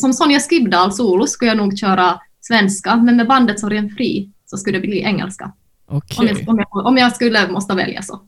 [0.00, 4.56] som Sonja Skibdal solo skulle jag nog köra svenska, men med bandet Sorgen Fri så
[4.56, 5.52] skulle det bli engelska.
[5.86, 6.18] Okej.
[6.18, 8.20] Om, jag, om, jag, om jag skulle måste välja så.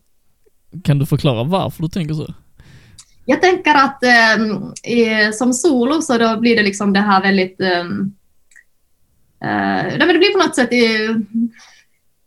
[0.85, 2.35] Kan du förklara varför du tänker så?
[3.31, 7.61] Jag tänker att eh, som solo så då blir det liksom det här väldigt...
[7.61, 7.81] Eh,
[9.51, 10.73] eh, det blir på något sätt...
[10.73, 11.09] I,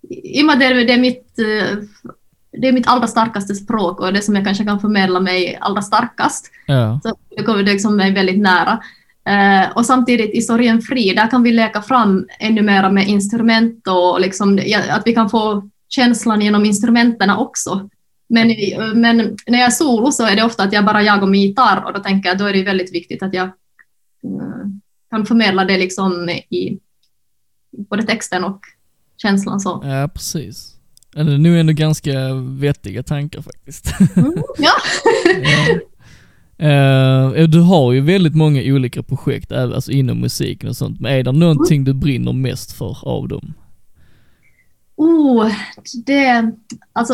[0.10, 1.40] i och med det, det är mitt...
[1.40, 1.78] Eh,
[2.62, 5.82] det är mitt allra starkaste språk och det som jag kanske kan förmedla mig allra
[5.82, 6.52] starkast.
[6.66, 7.00] Ja.
[7.04, 8.80] Så det kommer det liksom mig väldigt nära.
[9.26, 13.88] Eh, och samtidigt i Sorgen Fri, där kan vi leka fram ännu mer med instrument
[13.88, 17.90] och liksom, ja, att vi kan få känslan genom instrumenten också.
[18.34, 18.48] Men,
[19.02, 19.18] men
[19.48, 21.84] när jag är solo så är det ofta att jag bara jag och min gitarr
[21.86, 23.46] och då tänker jag då är det väldigt viktigt att jag
[24.24, 24.68] eh,
[25.10, 26.80] kan förmedla det liksom i
[27.90, 28.60] både texten och
[29.18, 29.82] känslan så.
[29.86, 30.76] Ja, precis.
[31.16, 33.94] Eller det är ändå ganska vettiga tankar faktiskt.
[34.18, 34.72] Mm, ja.
[36.58, 37.36] ja.
[37.38, 41.12] Eh, du har ju väldigt många olika projekt, även- alltså inom musiken och sånt, men
[41.12, 43.54] är det någonting du brinner mest för av dem?
[44.96, 45.52] Oh,
[46.06, 46.52] det,
[46.94, 47.14] alltså,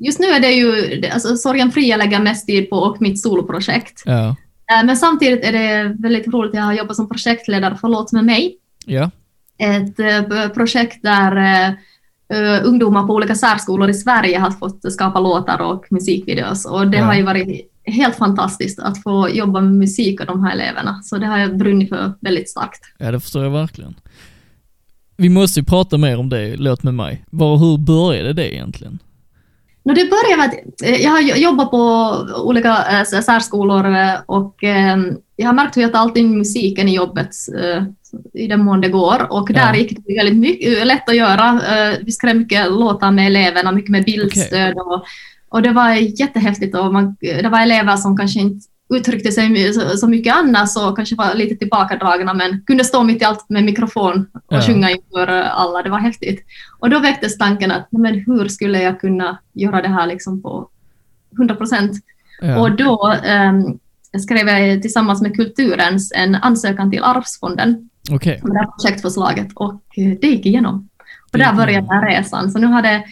[0.00, 3.22] just nu är det ju, alltså Sorgen Fri jag lägger mest tid på och mitt
[3.22, 4.02] soloprojekt.
[4.04, 4.28] Ja.
[4.72, 8.24] Eh, Men samtidigt är det väldigt roligt, jag har jobbat som projektledare för Låt med
[8.24, 8.56] mig.
[8.86, 9.10] Ja.
[9.58, 11.36] Ett eh, projekt där
[12.34, 16.64] eh, ungdomar på olika särskolor i Sverige har fått skapa låtar och musikvideos.
[16.66, 17.04] Och det Ja.
[17.04, 21.02] har ju varit helt fantastiskt att få jobba med musik och de här eleverna.
[21.02, 22.80] Så det har jag brunnit för väldigt starkt.
[22.98, 23.94] Ja, det förstår jag verkligen.
[25.16, 27.24] Vi måste ju prata mer om det, Låt med mig.
[27.30, 28.98] Var, hur började det egentligen?
[29.84, 32.12] No, det började med att eh, jag har jo- jobbat på
[32.44, 34.54] olika eh, särskolor eh, och
[35.36, 37.28] jag har märkt hur jag tar alltid in musiken i jobbet
[38.34, 39.32] i den mån det går.
[39.32, 39.76] Och där Ja.
[39.76, 41.60] gick det väldigt mycket, lätt att göra.
[42.02, 44.74] Vi skrev mycket låtar med eleverna, mycket med bildstöd.
[44.76, 45.04] Och,
[45.48, 46.76] och det var jättehäftigt.
[46.76, 51.14] Och man, det var elever som kanske inte uttryckte sig så, mycket annars och kanske
[51.16, 54.60] var lite tillbakadragna men kunde stå mitt i allt med mikrofon och Ja.
[54.62, 55.82] sjunga inför alla.
[55.82, 56.44] Det var häftigt.
[56.78, 60.68] Och då väcktes tanken att men hur skulle jag kunna göra det här liksom på
[61.36, 61.92] 100 procent?
[62.40, 62.60] Ja.
[62.60, 63.78] Och då ehm,
[64.22, 68.40] skrev jag tillsammans med Kulturens en ansökan till Arvsfonden Okej.
[68.42, 70.88] om det här projektförslaget och eh, det gick igenom.
[71.32, 72.50] Och där började den här resan.
[72.50, 73.04] Så nu har det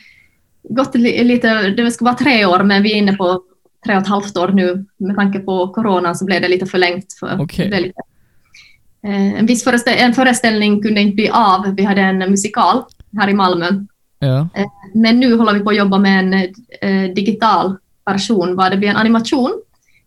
[0.68, 3.42] gått li- lite, det ska vara tre år men vi är inne på
[3.84, 4.86] tre och ett halvt år nu.
[4.96, 7.12] Med tanke på corona så blev det lite förlängt.
[7.20, 7.70] För Okej.
[7.70, 8.00] det lite,
[9.06, 11.74] eh, en viss föreställ- en föreställning kunde inte bli av.
[11.76, 12.82] Vi hade en musikal
[13.18, 13.66] här i Malmö
[14.18, 14.48] Ja.
[14.94, 16.34] men nu håller vi på att jobba med en
[16.80, 19.52] eh, digital version, var det blir en animation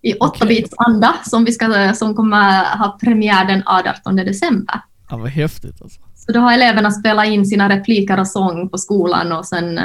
[0.01, 4.81] i 8-bits anda som, vi ska, som kommer ha premiär den 18 december.
[5.09, 6.01] ja, vad häftigt alltså.
[6.15, 9.79] Så då har eleverna spelat in sina repliker och sång på skolan och sen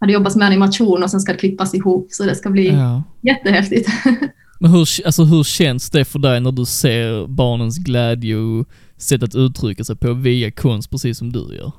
[0.00, 2.50] eh, har det jobbats med animation och sen ska det klippas ihop så det ska
[2.50, 3.02] bli Ja.
[3.22, 3.88] jättehäftigt.
[4.60, 9.22] Men hur, alltså, hur känns det för dig när du ser barnens glädje och sätt
[9.22, 11.72] att uttrycka sig på via konst, precis som du gör?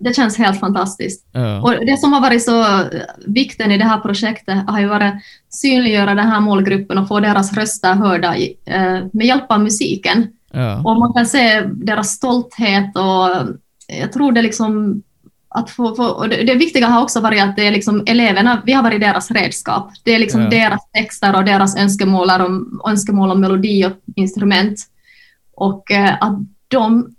[0.00, 1.26] det känns helt fantastiskt.
[1.32, 1.60] Ja.
[1.62, 2.86] Och det som har varit så eh,
[3.26, 5.14] vikten i det här projektet har ju varit
[5.48, 10.26] synliggöra den här målgruppen och få deras röster hörda i, eh, med hjälp av musiken.
[10.52, 10.76] Ja.
[10.78, 13.48] Och man kan se deras stolthet och
[14.00, 15.02] jag tror det liksom
[15.54, 18.62] att få, få och det, det viktiga har också varit att det är liksom eleverna,
[18.66, 19.90] vi har varit deras redskap.
[20.04, 20.48] Det är liksom Ja.
[20.50, 24.78] deras texter och deras önskemål om, önskemål om melodi och instrument.
[25.54, 27.14] Och eh, att, de,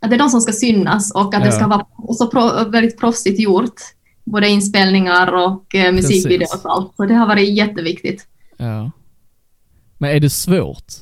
[0.00, 1.46] att det är de som ska synas och att Ja.
[1.46, 3.80] det ska vara så pro, väldigt proffsigt gjort.
[4.24, 6.96] Både inspelningar och eh, musikvideos och allt.
[6.96, 8.26] Så det har varit jätteviktigt.
[8.56, 8.90] ja.
[9.98, 10.92] Men är det svårt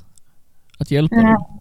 [0.79, 1.61] att hjälpa dem?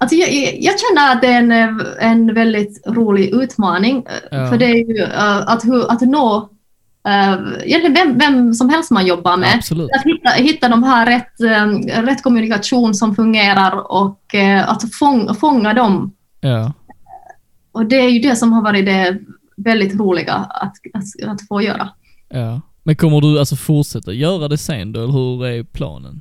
[0.00, 3.96] Alltså jag, jag- känner att det är en, eh, en väldigt rolig utmaning.
[4.30, 4.46] eh, Ja.
[4.46, 6.48] För det är ju eh, att, att nå
[7.08, 9.54] uh, egentligen vem, vem som helst man jobbar med.
[9.54, 9.90] Absolut.
[9.90, 15.34] Att hitta, hitta de här rätt, eh, rätt kommunikation som fungerar och eh, att fång,
[15.34, 16.12] fånga dem.
[16.40, 16.72] Ja.
[17.72, 19.18] Och det är ju det som har varit det
[19.56, 21.88] väldigt roliga att, att, att få göra.
[22.28, 22.60] Ja.
[22.82, 26.20] Men kommer du alltså fortsätta göra det sen då, eller hur är planen?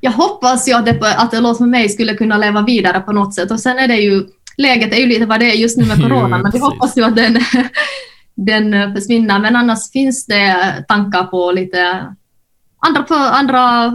[0.00, 3.12] Jag hoppas ju att det, att det Låt med mig skulle kunna leva vidare på
[3.12, 3.50] något sätt.
[3.50, 5.96] Och sen är det ju, läget är ju lite vad det är just nu med
[6.02, 7.38] corona, men vi hoppas ju att den,
[8.34, 9.38] den eh, försvinner.
[9.38, 12.06] Men annars finns det tankar på lite
[12.86, 13.92] andra, andra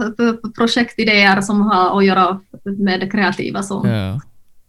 [0.56, 2.40] projektidéer som har att göra
[2.78, 3.62] med det kreativa.
[3.62, 4.20] Så, Ja.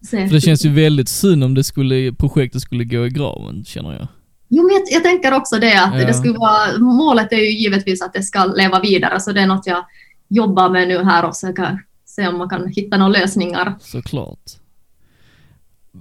[0.09, 3.93] För det känns ju väldigt synd om det skulle, projektet skulle gå i graven, känner
[3.93, 4.07] jag.
[4.49, 6.07] Jo, men jag, jag tänker också det att Ja.
[6.07, 9.47] det skulle vara, målet är ju givetvis att det ska leva vidare, så det är
[9.47, 9.85] något jag
[10.27, 13.75] jobbar med nu här och försöker se om man kan hitta några lösningar.
[13.79, 14.39] Såklart.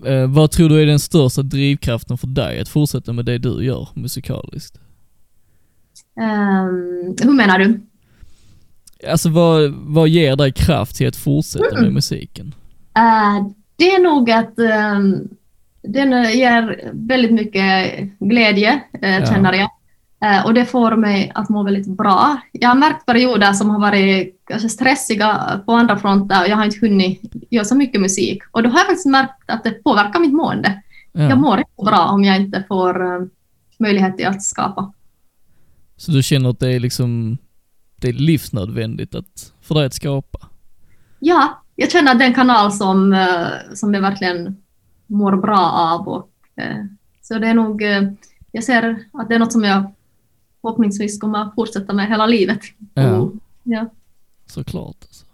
[0.06, 3.64] Eh, vad tror du är den största drivkraften för dig att fortsätta med det du
[3.64, 4.78] gör musikaliskt?
[6.20, 7.80] Ehm, hur menar du?
[9.10, 12.54] Alltså vad, vad ger dig kraft till att fortsätta med musiken?
[12.98, 15.28] Uh, det är nog att um,
[15.82, 19.26] den ger väldigt mycket glädje, uh, Ja.
[19.26, 19.70] känner jag.
[20.24, 22.40] Uh, och det får mig att må väldigt bra.
[22.52, 26.64] Jag har märkt perioder som har varit kanske stressiga på andra fronter och jag har
[26.64, 28.42] inte hunnit göra så mycket musik.
[28.52, 30.82] Och då har jag faktiskt märkt att det påverkar mitt mående.
[31.12, 31.36] Jag Ja.
[31.36, 33.30] mår inte bra om jag inte får um,
[33.78, 34.92] möjlighet till att skapa.
[35.96, 37.38] Så du känner att det är liksom,
[37.96, 40.38] det är livsnödvändigt att, för dig att skapa?
[41.18, 44.56] Ja, jag känner att det är en kanal som, eh, som jag verkligen
[45.06, 46.08] mår bra av.
[46.08, 46.30] Och,
[46.62, 46.84] eh,
[47.22, 48.02] så det är nog, eh,
[48.52, 49.92] jag ser att det är något som jag
[50.66, 52.60] förhoppningsvis kommer att fortsätta med hela livet.
[52.94, 53.16] Ja.
[53.16, 53.90] Och, ja.
[54.46, 54.96] Såklart.
[55.00, 55.26] Alltså.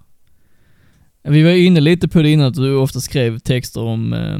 [1.22, 4.38] Vi var inne lite på det innan att du ofta skrev texter om eh,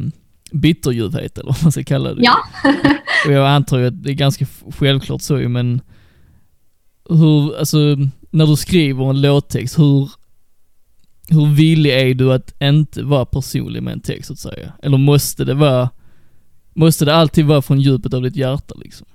[0.53, 2.23] bitterljuvhet eller vad man ska kalla det.
[2.23, 2.37] ja.
[3.27, 4.47] Och jag antar ju att det är ganska
[4.79, 5.81] självklart så men
[7.09, 7.79] hur, alltså
[8.31, 10.11] när du skriver en låttext, hur,
[11.29, 14.73] hur villig är du att inte vara personlig med en text så att säga?
[14.83, 15.91] Eller måste det vara,
[16.75, 19.07] måste det alltid vara från djupet av ditt hjärta liksom?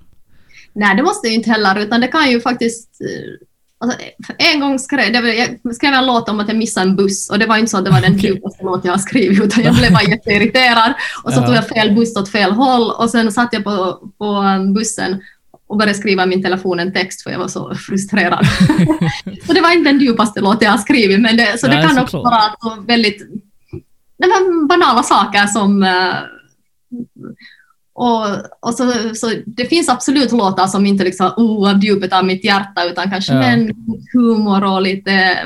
[0.78, 2.88] Nej, det måste ju inte heller, utan det kan ju faktiskt...
[3.00, 3.46] eh,
[3.80, 3.98] Alltså,
[4.38, 7.38] en gång skrev det jag skrev en låt om att jag missade en buss och
[7.38, 9.92] det var inte så att det var den djupaste låt jag skrivit utan jag blev
[9.92, 13.64] bara jätteirriterad och så tog jag fel buss åt fel håll och sen satt jag
[13.64, 15.20] på, på bussen
[15.66, 18.46] och började skriva i min telefon en text för jag var så frustrerad.
[19.46, 21.86] så det var inte den djupaste låt jag har skrivit men det, så det Nej,
[21.88, 22.54] kan också såklart.
[22.60, 23.22] vara så väldigt
[24.68, 26.14] banala saker som eh,
[27.98, 28.26] och,
[28.60, 32.44] och så, så det finns absolut låtar som inte liksom oh, av djupet av mitt
[32.44, 33.38] hjärta utan kanske Ja.
[33.38, 33.72] med en
[34.12, 35.36] humor och lite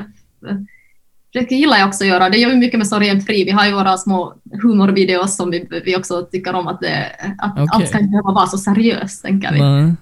[1.32, 2.30] det gillar jag också att göra.
[2.30, 3.44] Det gör vi mycket med Sorgen Fri.
[3.44, 7.52] Vi har ju våra små humorvideos som vi, vi också tycker om att, det, att
[7.52, 7.66] Okej.
[7.72, 9.60] allt ska inte behöva vara så seriöst, tänker vi.
[9.60, 9.94] Nej.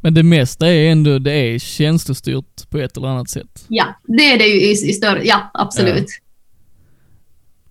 [0.00, 3.64] Men det mesta är ändå, det är känslostyrt på ett eller annat sätt.
[3.68, 6.06] Ja, det är det ju i, i större, ja absolut.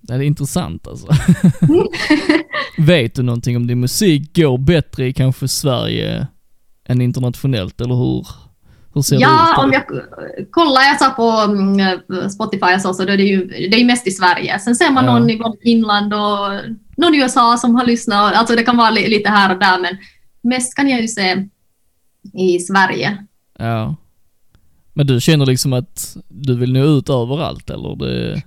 [0.08, 1.08] Det är intressant alltså.
[2.78, 6.28] Vet du någonting om din musik går bättre i kanske Sverige
[6.86, 8.28] än internationellt, eller hur,
[8.94, 9.64] hur ser det Ja, ut?
[9.64, 9.84] om jag
[10.52, 13.86] kollar, jag sa på mm, Spotify och så, så då är det ju det är
[13.86, 14.60] mest i Sverige.
[14.60, 15.20] Sen ser man Ja.
[15.20, 16.50] någon i Finland och
[16.98, 18.34] någon i USA som har lyssnat.
[18.34, 19.98] Alltså det kan vara li, lite här och där, men
[20.44, 21.48] mest kan jag ju se
[22.34, 23.26] i Sverige.
[23.60, 23.96] Ja.
[24.94, 27.96] Men du känner liksom att du vill nå ut överallt, eller?
[27.96, 28.42] Det...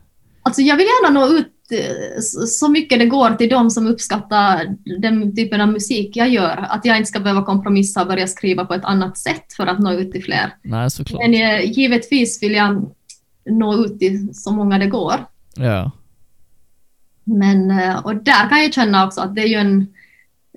[0.46, 4.76] Alltså jag vill gärna nå ut eh, så mycket det går till de som uppskattar
[5.00, 6.66] den typen av musik jag gör.
[6.70, 9.78] Att jag inte ska behöva kompromissa och börja skriva på ett annat sätt för att
[9.78, 10.54] nå ut till fler.
[10.62, 11.22] Nej, såklart.
[11.22, 12.92] Men eh, givetvis vill jag
[13.50, 15.26] nå ut till så många det går.
[15.56, 15.90] Ja.
[17.24, 19.86] Men, eh, och där kan jag känna också att det är ju en...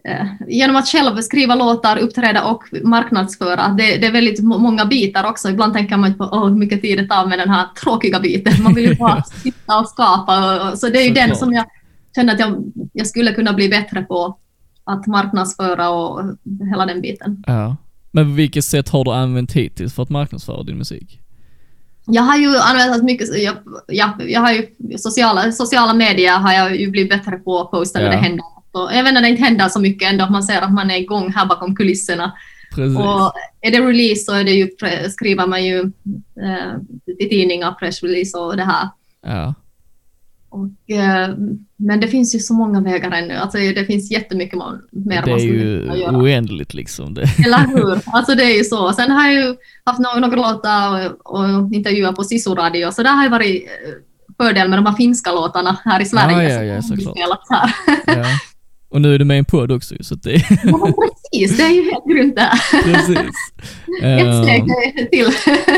[0.04, 4.86] eh, Genom att själv skriva låtar, uppträda och marknadsföra, det, det är väldigt må- många
[4.86, 5.50] bitar också.
[5.50, 8.64] Ibland tänker man på oh, hur mycket tid det tar med den här tråkiga biten.
[8.64, 10.72] Man vill ju bara sitta och skapa.
[10.76, 11.40] Så det är ju den Såklart.
[11.40, 11.66] som jag
[12.16, 14.38] känner att jag, jag skulle kunna bli bättre på.
[14.84, 16.22] Att marknadsföra och
[16.72, 17.44] hela den biten.
[17.48, 17.76] ja.
[18.12, 21.20] Men på vilket sätt har du använt hittills för att marknadsföra din musik?
[22.06, 23.56] Jag har ju använt mycket, jag,
[23.88, 28.00] jag, jag har ju sociala, sociala medier har jag ju blivit bättre på att posta
[28.00, 28.12] när Ja.
[28.12, 28.46] det händer.
[28.72, 31.32] Och även när det inte händer så mycket ändå, man ser att man är igång
[31.32, 32.34] här bakom kulisserna.
[32.76, 32.98] Precis.
[32.98, 34.70] Och är det release så är det ju,
[35.10, 35.80] skriver man ju
[36.42, 36.76] eh,
[37.18, 38.90] i tidningar, pressrelease och det här.
[39.22, 39.54] Ja.
[40.50, 41.30] Och, eh,
[41.76, 43.34] men det finns ju så många vägar ännu.
[43.34, 47.14] Alltså, det finns jättemycket man, mer Det man är ju oändligt liksom.
[47.14, 47.22] Det.
[47.46, 48.02] Eller hur?
[48.06, 48.94] Alltså det är ju så.
[48.94, 53.10] Sen har jag ju haft några, några låtar och, och intervjuer på Sisu-radio, så det
[53.10, 53.94] har ju varit eh,
[54.38, 56.44] fördel med de här finska låtarna här i Sverige.
[56.44, 57.18] Ja, ja, ja, såklart.
[57.18, 57.74] spelats här.
[58.06, 58.26] Ja.
[58.90, 60.32] Och nu är du med i en podd också så det
[60.64, 60.94] Ja,
[61.32, 62.52] precis, det är ju helt grymt det.
[62.84, 63.18] precis.
[64.04, 65.28] Ett steg Eh, till.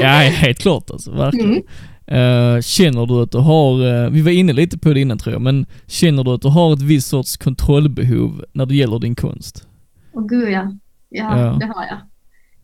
[0.02, 1.50] Ja, helt klart alltså, verkligen.
[1.50, 2.56] Mm.
[2.56, 5.34] Eh, känner du att du har, eh, vi var inne lite på det innan tror
[5.34, 9.15] jag, men känner du att du har ett visst sorts kontrollbehov när det gäller din
[9.15, 9.67] konst?
[10.13, 10.71] Åh gud ja.
[11.10, 11.58] ja, Ja.
[11.60, 11.97] det har jag.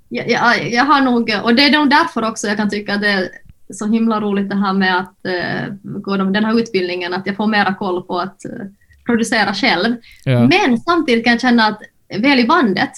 [0.10, 0.74] Jag, jag.
[0.74, 3.30] jag har nog, och det är nog därför också jag kan tycka att det är
[3.74, 7.36] så himla roligt det här med att eh, gå de- den här utbildningen, att jag
[7.36, 8.42] får mera koll på att
[9.08, 9.96] producera själv.
[10.24, 11.80] Ja, Men samtidigt kan jag känna att
[12.20, 12.90] väl i bandet,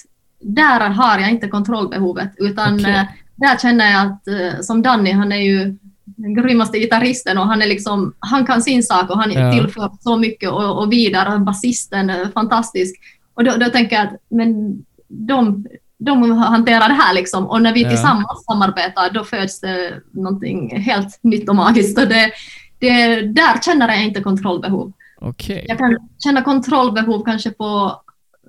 [0.41, 2.91] där har jag inte kontrollbehovet, utan Okej.
[2.93, 3.03] eh,
[3.35, 7.61] där känner jag att eh, som Danny, han är ju den grymmaste gitarristen och han
[7.61, 9.51] är liksom, han kan sin sak och han Ja.
[9.53, 12.95] tillför så mycket och, och vidare, basisten är fantastisk.
[13.33, 15.65] Och då, då tänker jag att men de,
[15.99, 17.89] de hanterar det här liksom och när vi Ja.
[17.89, 21.97] tillsammans samarbetar då föds det någonting helt nytt och magiskt.
[21.99, 22.31] Och det,
[22.79, 24.91] det, där känner jag inte kontrollbehov.
[25.21, 25.65] Okej.
[25.67, 28.01] Jag kan känna kontrollbehov kanske på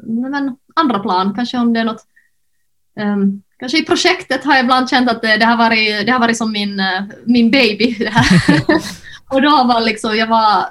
[0.03, 2.05] men, andra plan, kanske om det är något,
[3.01, 6.21] um, kanske i projektet har jag ibland känt att det, det, har, varit, det har
[6.21, 7.95] varit som min, eh, min baby.
[7.99, 8.27] Det här.
[9.29, 10.64] och då var liksom, jag var,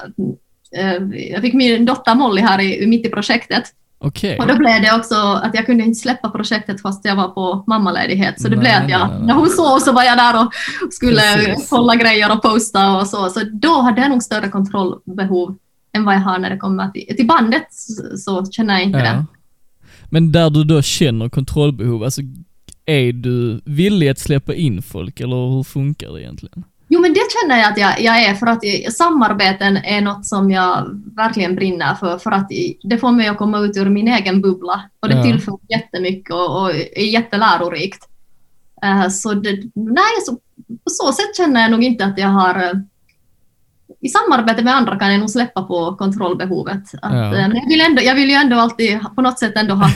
[0.77, 3.63] eh, jag fick min dotter Molly här i, mitt i projektet.
[4.01, 4.39] Okej.
[4.39, 7.63] Och då blev det också att jag kunde inte släppa projektet fast jag var på
[7.67, 8.41] mammaledighet.
[8.41, 9.27] Så det Nej, blev att jag, nej, nej.
[9.27, 10.53] när hon sov så var jag där och
[10.93, 11.69] skulle Precis.
[11.69, 13.29] kolla grejer och posta och så.
[13.29, 15.57] Så då hade jag nog större kontrollbehov
[15.93, 18.99] än vad jag har när det kommer till, till bandet så, så känner jag inte
[18.99, 19.05] det.
[19.05, 19.25] Ja.
[20.09, 22.21] Men där du då känner kontrollbehov, alltså
[22.85, 26.63] är du villig att släppa in folk eller hur funkar det egentligen?
[26.91, 28.63] Jo, men det känner jag att jag, jag är, för att
[28.93, 32.49] samarbeten är något som jag verkligen brinner för, för att
[32.83, 35.23] det får mig att komma ut ur min egen bubbla och det Ja.
[35.23, 38.07] tillför jättemycket och, och är jättelärorikt.
[38.83, 40.31] Eh, så det, nej, så,
[40.67, 42.73] på så sätt känner jag nog inte att jag har eh,
[44.01, 46.83] i samarbete med andra kan jag nog släppa på kontrollbehovet.
[47.01, 47.25] Att, Ja.
[47.25, 49.89] eh, men jag, vill ändå, jag vill ju ändå alltid på något sätt ändå ha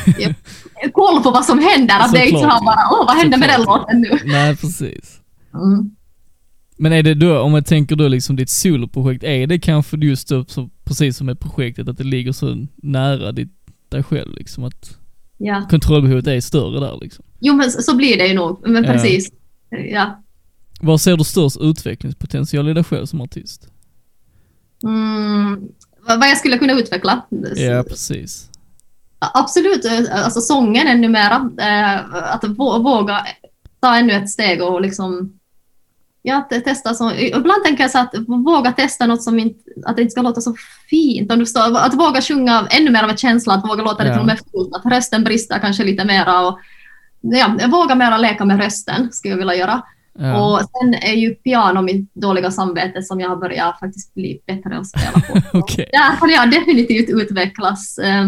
[0.94, 2.00] koll på vad som händer.
[2.00, 4.10] Att det är inte så här bara, åh, vad hände med den låten nu?
[4.26, 5.20] Nej, precis.
[5.54, 5.96] Mm.
[6.78, 10.28] Men är det då, om man tänker då liksom ditt soloprojekt, är det kanske just
[10.28, 13.52] då, så, precis som med projektet, att det ligger så nära ditt,
[13.90, 14.98] dig själv liksom, att
[15.38, 15.68] Ja.
[15.70, 17.26] kontrollbehovet är större där liksom?
[17.40, 18.70] Jo, men så så blir det ju nog.
[18.70, 19.32] Men precis.
[19.92, 20.24] Ja.
[20.82, 23.68] Var ser du störst utvecklingspotential i dig själv som artist?
[24.84, 25.62] Mm,
[26.08, 27.22] vad jag skulle kunna utveckla?
[27.56, 28.50] Ja, precis.
[29.34, 31.50] Absolut, eh, alltså sången ännu mera.
[31.60, 33.26] eh, Att vå- våga
[33.80, 35.40] ta ännu ett steg och liksom
[36.26, 37.12] Ja, te- testa så.
[37.14, 40.42] Ibland tänker jag så att våga testa något som inte, att det inte ska låta
[40.42, 40.56] så
[40.90, 41.32] fint.
[41.32, 44.10] Om du förstår, att våga sjunga ännu mer av en känsla, att våga låta det
[44.10, 44.14] Ja.
[44.16, 46.60] till och med fullt, att rösten brister kanske lite mera och
[47.22, 49.82] ja, våga mera leka med rösten skulle jag vilja göra.
[50.16, 50.46] Ja.
[50.46, 54.78] Och sen är ju piano mitt dåliga samvete som jag har börjat faktiskt bli bättre
[54.78, 55.42] att spela på.
[55.58, 55.90] Okej.
[55.92, 57.98] Där får jag definitivt utvecklas.
[57.98, 58.28] Eh,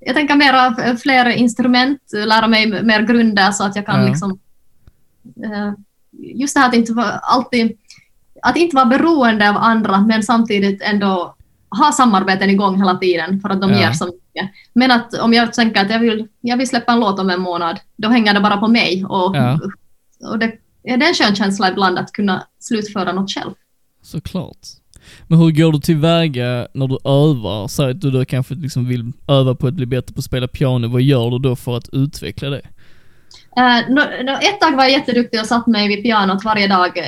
[0.00, 4.08] Jag tänker mera f- fler instrument, lära mig mer grunder så att jag kan Ja.
[4.08, 4.38] liksom...
[5.44, 5.72] eh,
[6.12, 7.76] Just det här att inte vara alltid...
[8.42, 11.34] Att inte vara beroende av andra men samtidigt ändå
[11.78, 13.78] ha samarbeten igång hela tiden för att de Ja.
[13.78, 14.50] ger så mycket.
[14.72, 17.40] Men att om jag tänker att jag vill, jag vill släppa en låt om en
[17.40, 19.04] månad, då hänger det bara på mig.
[19.04, 19.34] Och,
[20.30, 20.52] och det,
[20.82, 23.50] det är en skön känsla ibland att kunna slutföra något själv.
[24.02, 24.58] Såklart.
[25.26, 27.68] Men hur går du tillväga när du övar?
[27.68, 30.48] Säg att du då kanske liksom vill öva på att bli bättre på att spela
[30.48, 30.88] piano.
[30.88, 32.60] Vad gör du då för att utveckla det?
[33.56, 36.98] Eh, nå- nå- ett tag var jag jätteduktig och satt mig vid pianot varje dag.
[36.98, 37.04] eh,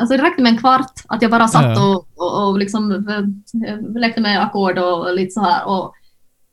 [0.00, 1.94] alltså det räckte med en kvart, att jag bara satt Ja.
[1.94, 5.66] och, och, och liksom, eh, lekte med ackord och lite så här.
[5.68, 5.92] Och,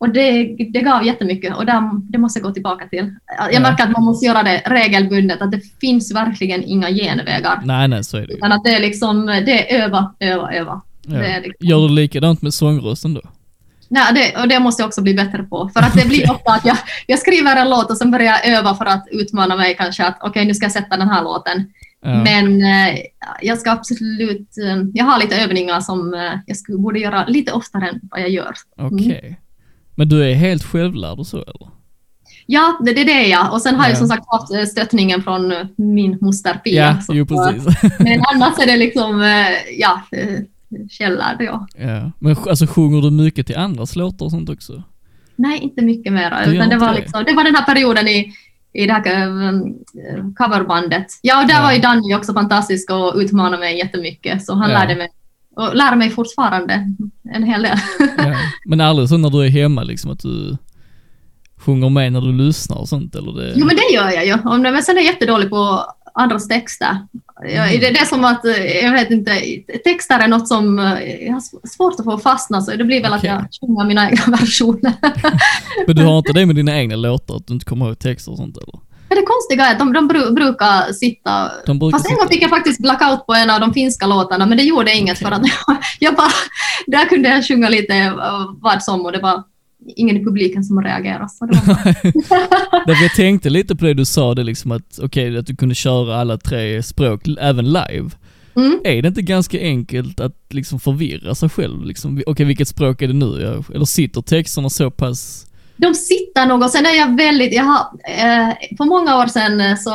[0.03, 0.43] och det,
[0.73, 3.15] det gav jättemycket och där, det måste jag gå tillbaka till.
[3.39, 3.59] Jag Ja.
[3.59, 7.61] märker att man måste göra det regelbundet, att det finns verkligen inga genvägar.
[7.65, 8.37] Nej, nej, så är det ju.
[8.37, 10.81] Utan att det är liksom, det är öva, öva, öva.
[11.07, 11.17] Ja.
[11.17, 13.21] Det liksom, Gör du likadant med sångrösten då?
[13.89, 15.69] Nej, det, och det måste jag också bli bättre på.
[15.73, 16.77] För att det blir ofta att jag,
[17.07, 20.17] jag skriver en låt och sen börjar jag öva för att utmana mig kanske att
[20.21, 21.65] okej, nu ska jag sätta den här låten.
[22.05, 22.23] Ja.
[22.23, 22.99] Men eh,
[23.41, 27.51] jag ska absolut, eh, jag har lite övningar som eh, jag skulle, borde göra lite
[27.51, 28.53] oftare än vad jag gör.
[28.77, 29.37] Okej.
[29.95, 31.67] Men du är helt självlärd och så eller?
[32.45, 33.53] Ja, det, det är det jag.
[33.53, 33.95] Och sen har jag Ja.
[33.97, 36.85] som sagt haft eh, stöttningen från eh, min moster Pia.
[36.85, 37.65] Ja, Så, jo precis.
[37.99, 40.39] Men annars är det liksom, eh, ja, eh,
[40.89, 41.67] källare, ja.
[41.77, 42.11] ja.
[42.19, 44.83] Men alltså sjunger du mycket till andras låtar och sånt också?
[45.35, 46.13] Nej, inte mycket
[46.47, 46.99] Utan det, var det?
[46.99, 48.33] liksom, det var den här perioden i,
[48.73, 49.53] i det här eh,
[50.37, 51.05] coverbandet.
[51.21, 51.61] Ja, och där Ja.
[51.61, 54.45] var ju Danny också fantastisk och utmanade mig jättemycket.
[54.45, 54.79] Så han Ja.
[54.79, 55.09] lärde mig,
[55.55, 56.89] och lär mig fortfarande
[57.33, 57.77] en hel del.
[58.17, 58.33] Ja.
[58.65, 60.57] Men aldrig så när du är hemma liksom att du
[61.57, 63.31] sjunger med när du lyssnar och sånt eller?
[63.31, 63.53] Det...
[63.55, 64.37] Jo, men det gör jag ju.
[64.71, 65.85] Men sen är jag jättedålig på
[66.15, 66.97] andras texter.
[67.43, 67.79] Jag, Mm.
[67.79, 68.51] det, det är som att, eh,
[68.83, 69.31] jag vet inte,
[69.83, 70.85] texter är något som eh,
[71.25, 73.29] jag har sv- svårt att få fastna, så det blir väl Okej.
[73.29, 74.93] att jag sjunger mina egna versioner.
[75.87, 78.31] Men du har inte det med dina egna låtar, att du inte kommer ihåg texter
[78.31, 78.79] och sånt eller?
[79.13, 81.51] Men det konstiga är att de, de bru, brukar sitta...
[81.65, 84.45] De brukar Fast en gång fick jag faktiskt blackout på en av de finska låtarna,
[84.45, 85.27] men det gjorde inget Okej.
[85.27, 85.41] för att
[85.99, 86.31] jag bara...
[86.87, 88.13] Där kunde jag sjunga lite eh,
[88.61, 89.43] vad som och det var
[89.95, 91.29] ingen i publiken som reagerade.
[91.29, 95.47] Så det var jag tänkte lite på det du sa, det liksom att okej, att
[95.47, 98.09] du kunde köra alla tre språk, även live.
[98.55, 98.79] Mm.
[98.83, 101.85] Är det inte ganska enkelt att liksom förvirra sig själv?
[101.85, 103.41] Liksom, okej, vilket språk är det nu?
[103.41, 105.45] Jag- Eller sitter texterna så pass...
[105.75, 107.53] De sitter nog och sen är jag väldigt...
[107.53, 109.89] Jag har, eh, för många år sedan eh, så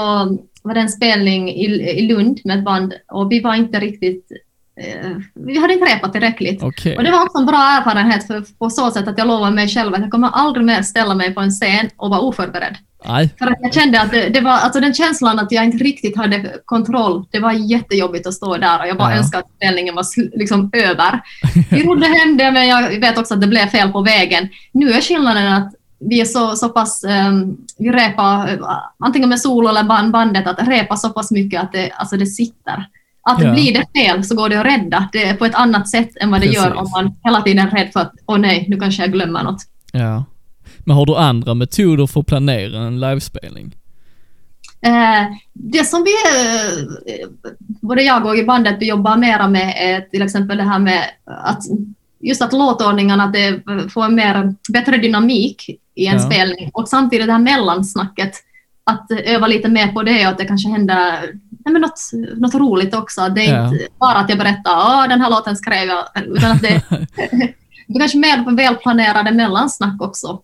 [0.63, 1.65] var det en spelning i,
[1.99, 4.33] i Lund med ett band och vi var inte riktigt...
[4.81, 6.63] Eh, vi hade inte repat tillräckligt.
[6.63, 6.97] Okej.
[6.97, 9.69] Och det var också en bra erfarenhet för, på så sätt att jag lovade mig
[9.69, 12.77] själv att jag kommer aldrig mer ställa mig på en scen och vara oförberedd.
[13.05, 15.85] Nej, För att jag kände att det, det var, alltså den känslan att jag inte
[15.85, 19.19] riktigt hade kontroll, det var jättejobbigt att stå där och jag bara Ja.
[19.19, 20.05] önskade att spelningen var
[20.39, 21.21] liksom över.
[21.71, 24.49] Vi rodde hem det, men jag vet också att det blev fel på vägen.
[24.73, 29.41] Nu är skillnaden att vi är så, så pass, um, vi repar uh, antingen med
[29.41, 32.87] solo eller band, bandet, att repa så pass mycket att det, alltså det sitter.
[33.31, 33.53] Att Ja.
[33.53, 36.41] blir det fel så går det att rädda det på ett annat sätt än vad
[36.41, 36.79] det gör Precis.
[36.79, 39.63] om man hela tiden är rädd för att åh nej, nu kanske jag glömmer något.
[39.93, 40.25] Ja.
[40.79, 43.75] Men har du andra metoder för att planera en livespelning?
[44.81, 47.29] Eh, det som vi, eh,
[47.81, 51.03] både jag och i bandet, vi jobbar mera med är till exempel det här med
[51.27, 51.63] att
[52.21, 53.61] just att låtordningarna, att det
[53.93, 56.21] får en mer, bättre dynamik i en Ja.
[56.31, 58.33] spelning och samtidigt det här mellansnacket,
[58.85, 61.19] att öva lite mer på det och att det kanske händer
[61.69, 62.01] nej men något,
[62.41, 63.29] något roligt också.
[63.29, 63.69] Det är Ja.
[63.69, 66.05] inte bara att jag berättar att den här låten skrev jag,
[66.37, 66.83] utan att det,
[67.89, 70.41] det är kanske mer välplanerade mellansnack också.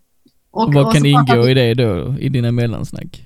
[0.50, 3.22] Och, Vad och kan ingå vi- i det då, i dina mellansnack?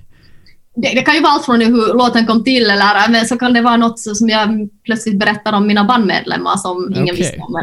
[0.76, 3.52] det, det kan ju vara allt från hur låten kom till eller men så kan
[3.52, 4.48] det vara något som jag
[4.84, 7.16] plötsligt berättar om mina bandmedlemmar som ingen Okej.
[7.16, 7.62] visste om.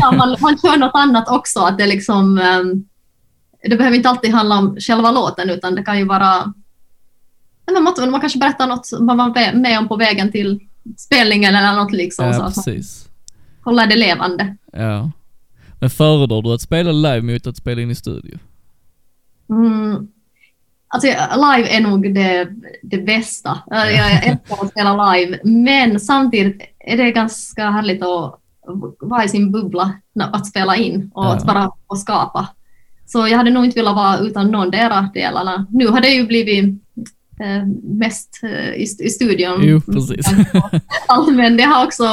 [0.00, 1.60] Så man, man kör något annat också.
[1.60, 2.84] Att det, liksom, ehm,
[3.70, 6.52] det behöver inte alltid handla om själva låten utan det kan ju vara...
[7.74, 10.60] Men man, man kanske berättar något man var med om på vägen till
[10.96, 12.24] spelningen eller något liksom.
[12.32, 13.08] så Ja, man precis.
[13.64, 14.56] håller det levande.
[14.72, 15.10] Ja.
[15.80, 18.38] Men föredrar du att spela live mot att spela in i studio?
[19.50, 20.08] Mm.
[20.88, 21.06] Alltså,
[21.36, 22.48] live är nog det,
[22.82, 23.58] det bästa.
[23.70, 28.38] Jag älskar att spela live, men samtidigt är det ganska härligt att
[29.00, 31.34] vara i sin bubbla att spela in och Ja.
[31.34, 32.48] att bara få skapa.
[33.06, 35.66] Så jag hade nog inte velat vara utan någon dera delarna.
[35.70, 36.82] Nu har det ju blivit
[37.82, 39.60] mest eh, i, i studion.
[39.62, 40.26] Jo, precis.
[41.32, 42.04] Men det har också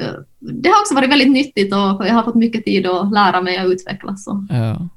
[0.00, 3.40] eh, det har också varit väldigt nyttigt och jag har fått mycket tid att lära
[3.40, 4.24] mig och utvecklas.
[4.24, 4.46] Så.
[4.50, 4.88] Ja.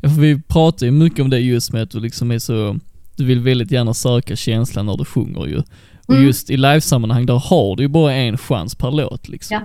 [0.00, 2.76] ja för vi pratar ju mycket om det just med att du liksom är så,
[3.16, 5.62] du vill väldigt gärna söka känslan när du sjunger ju.
[6.06, 6.26] Och Mm.
[6.26, 9.56] just i livesammanhang, där har du ju bara en chans per låt liksom.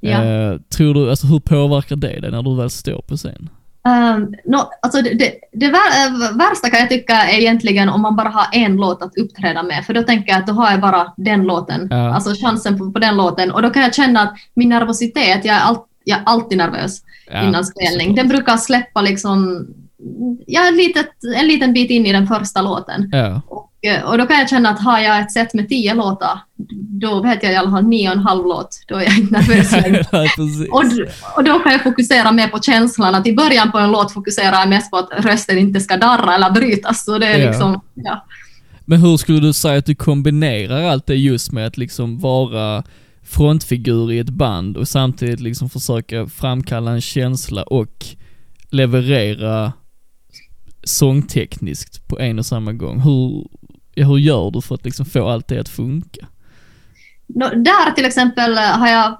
[0.00, 0.10] Ja.
[0.10, 0.24] Ja.
[0.24, 3.48] Eh, tror du, alltså hur påverkar det dig när du väl står på scen?
[3.84, 8.16] Um, no, alltså det, det, det äh, värsta kan jag tycka är egentligen om man
[8.16, 10.80] bara har en låt att uppträda med, för då tänker jag att då har jag
[10.80, 12.14] bara den låten, Ja.
[12.14, 15.56] alltså chansen på, på den låten, och då kan jag känna att min nervositet, jag
[15.56, 17.02] är, all, jag är alltid nervös
[17.32, 19.66] Ja, innan spelning, den brukar släppa liksom,
[20.46, 23.08] ja, litet, en liten bit in i den första låten.
[23.12, 25.94] Ja, Och, eh, och då kan jag känna att har jag ett set med tio
[25.94, 26.38] låtar,
[27.00, 29.32] då vet jag i alla fall nio och en halv låt, då är jag inte
[29.32, 30.04] nervös längre.
[30.12, 30.26] ja.
[30.70, 30.84] Och,
[31.36, 33.14] och då kan jag fokusera mer på känslan.
[33.14, 36.34] Att I början på en låt fokuserar jag mest på att rösten inte ska darra
[36.34, 37.04] eller brytas.
[37.04, 37.46] Så det är Ja.
[37.50, 38.26] liksom, ja.
[38.84, 42.82] Men hur skulle du säga att du kombinerar allt det just med att liksom vara
[43.22, 48.06] frontfigur i ett band och samtidigt liksom försöka framkalla en känsla och
[48.70, 49.72] leverera
[50.84, 53.00] sångtekniskt på en och samma gång.
[53.00, 53.46] Hur,
[53.94, 56.26] ja, hur gör du för att liksom få allt det att funka?
[57.34, 59.18] Nå, där till exempel eh, har jag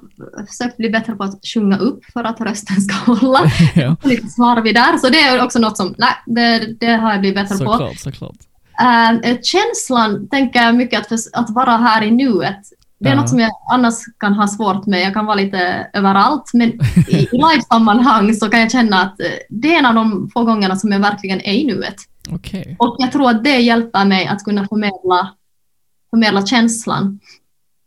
[0.48, 3.52] försökt bli bättre på att sjunga upp för att rösten ska hålla.
[3.74, 4.98] ja, Lite slarvig där.
[4.98, 7.72] Så det är också något som, nej, det, det har jag blivit bättre på.
[7.72, 8.36] såklart, såklart.
[8.80, 12.60] Eh, känslan tänker jag mycket att, för, att vara här i nuet.
[13.00, 13.20] Det är Ja.
[13.20, 15.00] något som jag annars kan ha svårt med.
[15.02, 16.78] Jag kan vara lite överallt, men i,
[17.08, 20.76] i livesammanhang så kan jag känna att eh, det är en av de få gångerna
[20.76, 21.94] som jag verkligen är i nuet.
[22.30, 22.76] Okej.
[22.78, 25.30] Och jag tror att det hjälper mig att kunna förmedla,
[26.10, 27.20] förmedla känslan.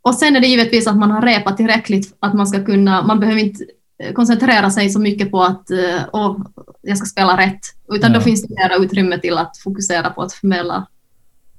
[0.02, 3.20] Och sen är det givetvis att man har repat tillräckligt att man ska kunna, man
[3.20, 3.64] behöver inte
[4.02, 6.38] eh, koncentrera sig så mycket på att eh, åh,
[6.82, 7.60] jag ska spela rätt,
[7.92, 8.18] utan Ja.
[8.18, 10.86] då finns det mer utrymme till att fokusera på att förmedla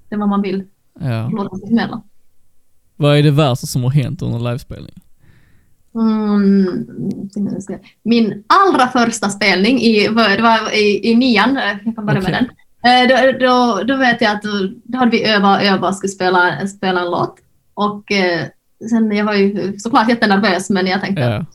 [0.10, 0.64] det vad man vill
[1.00, 1.30] Ja.
[1.30, 2.02] låta sig förmedla.
[2.96, 4.94] Vad är det värsta som har hänt under livespelning?
[5.96, 6.88] Mm,
[8.04, 12.30] min allra första spelning i, det var i, i nian, eh, jag kan börja med
[12.34, 12.48] Okej.
[12.82, 13.12] den.
[13.12, 14.42] Eh, Då, då, då vet jag att
[14.84, 17.36] då, hade vi övat och övat och skulle spela, spela en låt.
[17.74, 18.46] Och eh,
[18.90, 21.22] sen, jag var ju såklart jättenervös men jag tänkte...
[21.24, 21.46] Ja.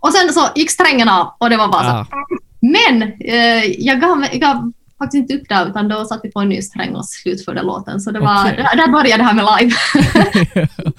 [0.00, 2.04] Och sen så gick strängen av och det var bara Ah.
[2.04, 2.10] så.
[2.60, 6.48] Men eh, jag, gav, gav faktiskt inte upp där utan då satte vi på en
[6.48, 8.00] ny sträng och slutförde låten.
[8.00, 8.56] Så det var, Okej.
[8.56, 9.76] där, där började det här med live.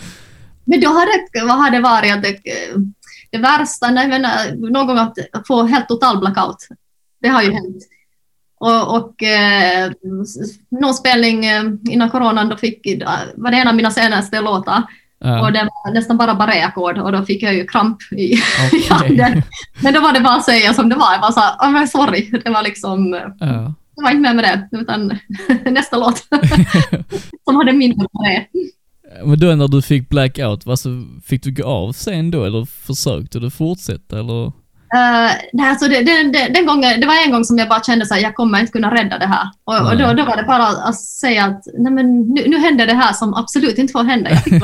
[0.65, 2.13] Men då har det, vad har det varit?
[2.13, 2.37] Att det,
[3.31, 4.25] det värsta, nej, men,
[4.71, 6.67] någon gång att få helt total blackout.
[7.21, 7.83] Det har ju hänt.
[8.59, 9.91] Och, och eh,
[10.69, 12.87] någon spelning eh, innan coronan, då fick,
[13.35, 14.83] var det en av mina senaste låtar.
[15.19, 15.41] Ja.
[15.41, 18.33] Och det var nästan bara barré-ackord och då fick jag ju kramp i,
[18.67, 18.87] Okej.
[18.89, 19.43] handen.
[19.81, 21.13] Men då var det bara att säga som det var.
[21.13, 22.29] Jag var så här, "Ah, men sorry.
[22.43, 23.71] Det var liksom, eh,
[24.01, 24.01] Ja.
[24.01, 25.19] det var inte med med det, utan
[25.73, 26.17] nästa låt.
[27.45, 28.45] som hade mindre barré.
[29.25, 30.89] Men då när du fick blackout, alltså,
[31.25, 34.51] fick du gå av sen då eller försökte du fortsätta eller?
[34.95, 37.83] Uh, nej, alltså det, det, det, den gången, det var en gång som jag bara
[37.83, 39.49] kände att jag kommer inte kunna rädda det här.
[39.63, 42.87] Och, och då, då var det bara att säga att nej, men nu, nu händer
[42.87, 44.29] det här som absolut inte får hända.
[44.29, 44.53] Jag fick.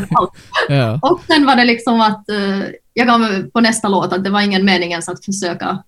[0.69, 0.99] Ja.
[1.01, 2.63] Och sen var det liksom att eh,
[2.93, 5.83] jag gav mig på nästa låt att det var ingen mening ens att försöka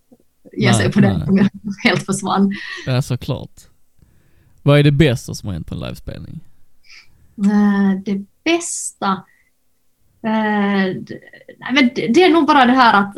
[0.53, 1.27] ge sig Nej, på det nej.
[1.27, 1.49] om jag
[1.83, 2.51] helt försvann.
[2.85, 3.61] Ja, såklart.
[4.63, 6.39] Vad är det bästa som har hänt på en livespelning?
[7.45, 9.11] Eh, Det bästa...
[10.23, 11.19] eh, d-
[11.59, 13.15] nej, men det det är nog bara det här att,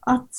[0.00, 0.30] att,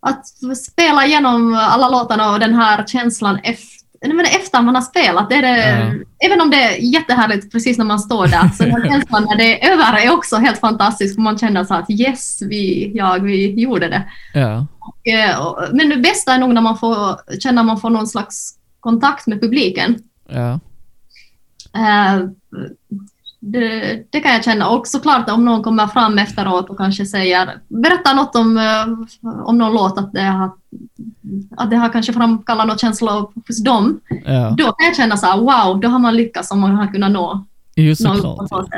[0.00, 5.30] att spela igenom alla låtarna och den här känslan efter, men efter man har spelat.
[5.30, 6.04] Det är det, Ja.
[6.26, 9.64] Även om det är jättehärligt precis när man står där, så den känslan när det
[9.64, 11.18] är över är också helt fantastisk.
[11.18, 14.02] Man känner så att yes, vi, jag, vi gjorde det.
[14.34, 14.66] Ja,
[15.04, 18.06] Eh, och- Men det bästa är nog när man får känna att man får någon
[18.06, 19.98] slags kontakt med publiken.
[20.28, 20.60] ja,
[21.74, 22.20] Eh,
[23.44, 24.68] det, det kan jag känna.
[24.68, 29.58] Och såklart om någon kommer fram efteråt och kanske säger, berättar något om, eh, om
[29.58, 30.50] någon låt, att det, har,
[31.56, 34.00] att det har kanske framkallat något känslor hos dem.
[34.24, 34.54] ja.
[34.58, 37.10] Då kan jag känna så här, wow, då har man lyckats om man har kunnat
[37.10, 38.68] nå Jo, såklart.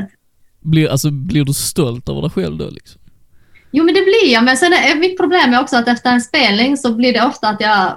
[0.60, 3.00] Blir, alltså, blir du stolt över dig själv då liksom?
[3.76, 4.44] Jo, men det blir jag.
[4.44, 7.48] Men sen är mitt problem är också att efter en spelning så blir det ofta
[7.48, 7.92] att jag...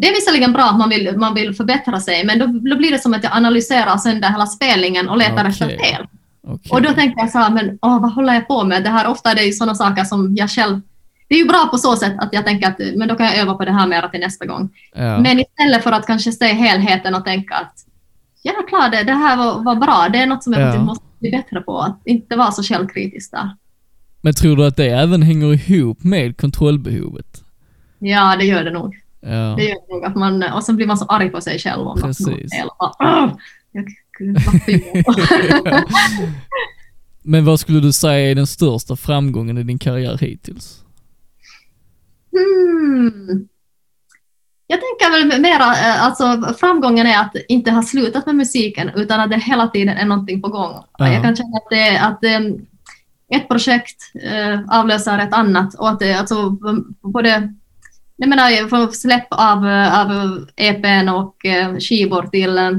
[0.00, 2.90] Det är visserligen bra att man vill, man vill förbättra sig, men då, då blir
[2.90, 5.48] det som att jag analyserar sönder hela spelningen och letar Okej.
[5.50, 6.06] efter fel.
[6.46, 6.70] Okej.
[6.72, 8.84] Och då tänker jag så här, men åh, vad håller jag på med?
[8.84, 10.80] Det här, ofta är det ju sådana saker som jag själv...
[11.28, 13.36] Det är ju bra på så sätt att jag tänker att men då kan jag
[13.38, 14.68] öva på det här mer till nästa gång.
[14.94, 15.18] ja.
[15.18, 17.74] Men istället för att kanske se helheten och tänka att
[18.42, 20.06] jäklar, det, det här var, var bra.
[20.12, 20.82] Det är något som jag Ja.
[20.82, 21.78] måste bli bättre på.
[21.78, 23.50] Att inte vara så självkritisk där.
[24.26, 27.44] Men tror du att det även hänger ihop med kontrollbehovet?
[27.98, 28.96] Ja, det gör det nog.
[29.20, 31.58] Ja, Det gör det nog att man, och sen blir man så arg på sig
[31.58, 32.26] själv om något Precis.
[32.26, 32.66] går fel.
[32.68, 33.36] Och bara, "Åh,
[33.72, 33.84] Jag,
[34.20, 34.40] gjorde
[35.64, 35.84] jag?"
[37.22, 40.84] Men vad skulle du säga är den största framgången i din karriär hittills?
[42.32, 43.48] hmm.
[44.66, 49.20] Jag tänker väl mera, eh, alltså framgången är att inte ha slutat med musiken utan
[49.20, 50.74] att det hela tiden är någonting på gång.
[50.98, 51.12] Ja.
[51.12, 52.40] Jag kan känna att, det, att eh,
[53.34, 56.50] ett projekt eh, avlöser ett annat och att det alltså
[57.02, 57.54] både
[58.16, 59.58] jag menar, från släpp av,
[59.92, 62.70] av EPn och eh, skivor till, eh,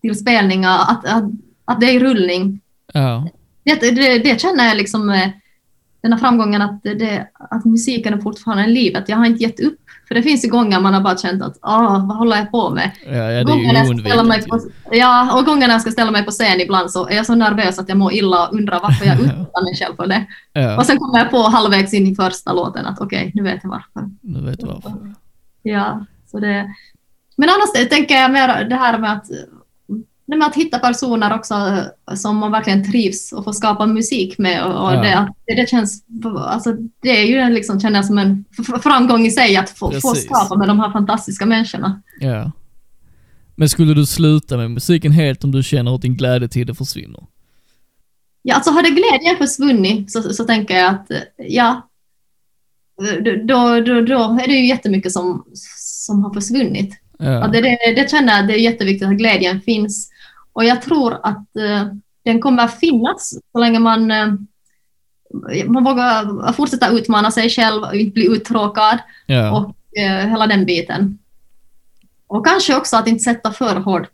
[0.00, 1.24] till spelningar, att, att,
[1.64, 2.60] att det är rullning.
[2.92, 3.28] Ja,
[3.64, 5.28] Det, det, det känner jag liksom eh,
[6.06, 9.08] den här framgången att, det, att musiken är fortfarande livet.
[9.08, 9.78] Jag har inte gett upp.
[10.08, 12.70] För det finns ju gånger man har bara känt att åh, vad håller jag på
[12.70, 12.90] med?
[13.06, 16.60] ja, ja det jag på, ja, och gånger när jag ska ställa mig på scen
[16.60, 19.64] ibland så är jag så nervös att jag mår illa och undrar varför jag utsätter
[19.64, 20.26] mig själv för det.
[20.52, 23.60] Ja, Och sen kommer jag på halvvägs in i första låten att okej, nu vet
[23.62, 24.10] jag varför.
[24.20, 25.14] nu vet du varför.
[25.62, 26.74] Ja, så det...
[27.36, 29.26] Men annars tänker jag mer det här med att,
[30.26, 34.38] det med att hitta personer också eh, som man verkligen trivs och får skapa musik
[34.38, 34.64] med.
[34.64, 35.02] Och, och Ja.
[35.02, 36.72] det, det, det känns, alltså,
[37.02, 38.44] det är ju liksom, känner jag som en
[38.82, 42.02] framgång i sig att få, få skapa med de här fantastiska människorna.
[42.20, 42.50] Ja.
[43.54, 46.74] Men skulle du sluta med musiken helt om du känner att din glädje till det
[46.74, 47.24] försvinner?
[48.42, 51.88] Ja, alltså hade glädjen försvunnit så, så tänker jag att eh, ja,
[53.24, 55.44] då, då, då är det ju jättemycket som,
[55.76, 56.94] som har försvunnit.
[57.18, 60.10] Ja, det, det, det känner jag det är jätteviktigt att glädjen finns.
[60.56, 61.86] Och jag tror att eh,
[62.24, 64.26] den kommer att finnas så länge man, eh,
[65.66, 70.64] man vågar fortsätta utmana sig själv och inte bli uttråkad ja, och eh, hela den
[70.64, 71.18] biten.
[72.26, 74.06] Och kanske också att inte sätta för hård,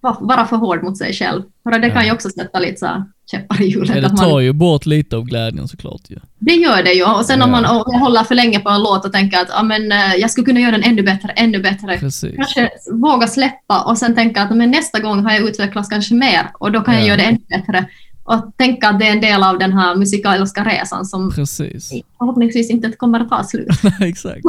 [0.00, 1.42] va- vara för hård mot sig själv.
[1.62, 2.04] För det kan Ja.
[2.06, 3.88] ju också sätta lite så käppar i hjulet.
[3.88, 6.16] ja det att man- tar ju bort lite av glädjen såklart ju.
[6.38, 7.04] det gör det ju.
[7.04, 7.60] Och sen om Ja.
[7.60, 10.14] man om jag håller för länge på en låt och tänker att ja, men, eh,
[10.18, 11.98] jag skulle kunna göra den ännu bättre, ännu bättre.
[11.98, 12.36] Precis.
[12.36, 16.50] Kanske våga släppa och sen tänka att men nästa gång har jag utvecklats kanske mer
[16.60, 17.06] och då kan jag Ja.
[17.06, 17.86] göra det ännu bättre.
[18.24, 21.90] Och tänka att det är en del av den här musikaliska resan som Precis.
[22.18, 23.68] förhoppningsvis inte kommer att ta slut.
[24.00, 24.40] Exakt.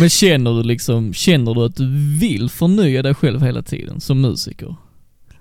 [0.00, 4.20] Men känner du liksom, känner du att du vill förnya dig själv hela tiden som
[4.20, 4.76] musiker?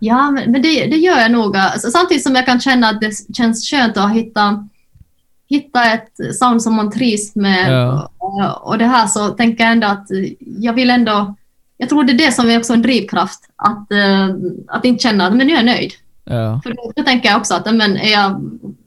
[0.03, 1.57] Ja, men, men det, det gör jag nog.
[1.57, 4.69] Alltså, samtidigt som jag kan känna att det känns skönt att hitta,
[5.49, 7.73] hitta ett sound som man trivs med.
[7.73, 8.11] Ja.
[8.17, 10.07] Och, och det här så tänker jag ändå att
[10.39, 11.35] jag vill ändå...
[11.77, 13.39] Jag tror det är det som är också en drivkraft.
[13.55, 14.29] Att, eh,
[14.67, 15.91] att inte känna att men nu är jag nöjd.
[16.23, 18.41] Ja, För då, tänker jag också att men är jag,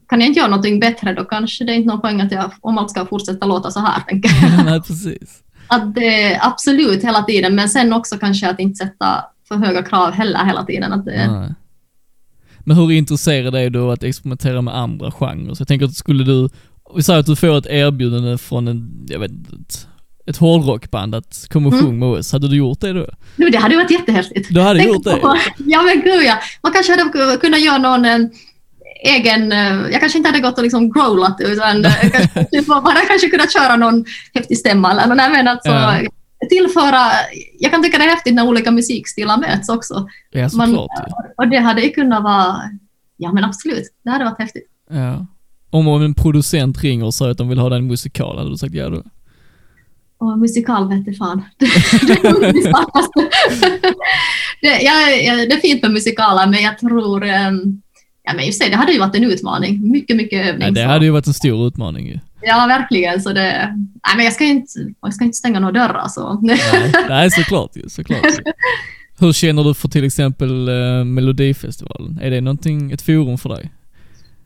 [0.09, 2.51] kan jag inte göra någonting bättre då kanske det är inte någon poäng att jag,
[2.61, 4.01] om allt ska fortsätta låta så här.
[4.01, 4.65] Tänker jag.
[4.71, 5.43] nej precis.
[5.69, 10.11] Att det, absolut hela tiden, men sen också kanske att inte sätta för höga krav
[10.13, 10.93] heller hela tiden.
[10.93, 11.49] Att det, Nej.
[12.61, 15.55] Men hur intresserad är du att experimentera med andra genrer?
[15.55, 16.49] Så jag tänker att skulle du,
[16.97, 19.55] vi säger att du får ett erbjudande från en, jag vet inte,
[20.27, 21.85] ett, hårdrockband att komma och Mm.
[21.85, 23.07] sjunga med oss, hade du gjort det då?
[23.37, 24.49] Nu, det hade varit jättehäftigt.
[24.55, 25.17] Du hade Tänk gjort det?
[25.17, 26.39] på- Ja men gud ja.
[26.63, 28.19] Man kanske hade kunnat göra någon eh,
[29.05, 33.29] egen, eh, jag kanske inte hade gått och liksom growlat utan eh, kanske, bara kanske
[33.29, 35.17] kunnat köra någon häftig stämma eller något.
[35.33, 35.99] Men alltså, Ja.
[36.51, 37.11] Tillföra,
[37.59, 40.09] jag kan tycka det är häftigt när olika musikstilar möts också.
[40.31, 40.77] Ja Man,
[41.37, 42.57] och det hade ju kunnat vara,
[43.17, 44.67] ja men absolut, det hade varit häftigt.
[44.91, 45.27] Ja.
[45.71, 48.75] Om en producent ringer och säger att de vill ha den musikal, hade du sagt
[48.75, 49.03] ja då?
[50.19, 51.43] Och musikal vete fan.
[54.61, 57.25] det, ja, ja, det är fint med musikaler, men jag tror...
[57.25, 57.83] Um,
[58.23, 59.91] ja, men just det, det hade ju varit en utmaning.
[59.91, 60.69] Mycket, mycket övning.
[60.69, 62.19] Ja, det hade ju varit en stor utmaning ju.
[62.49, 63.23] Ja, verkligen.
[63.23, 64.73] Så det, nej, men jag ska inte,
[65.03, 66.09] jag ska inte stänga några dörrar.
[66.09, 66.41] Så.
[66.43, 66.61] Nej,
[67.09, 67.89] nej såklart ju.
[67.89, 68.53] Såklart ju.
[69.19, 72.19] Hur känner du för till exempel uh, Melodifestivalen?
[72.23, 73.71] Är det någonting, ett forum för dig?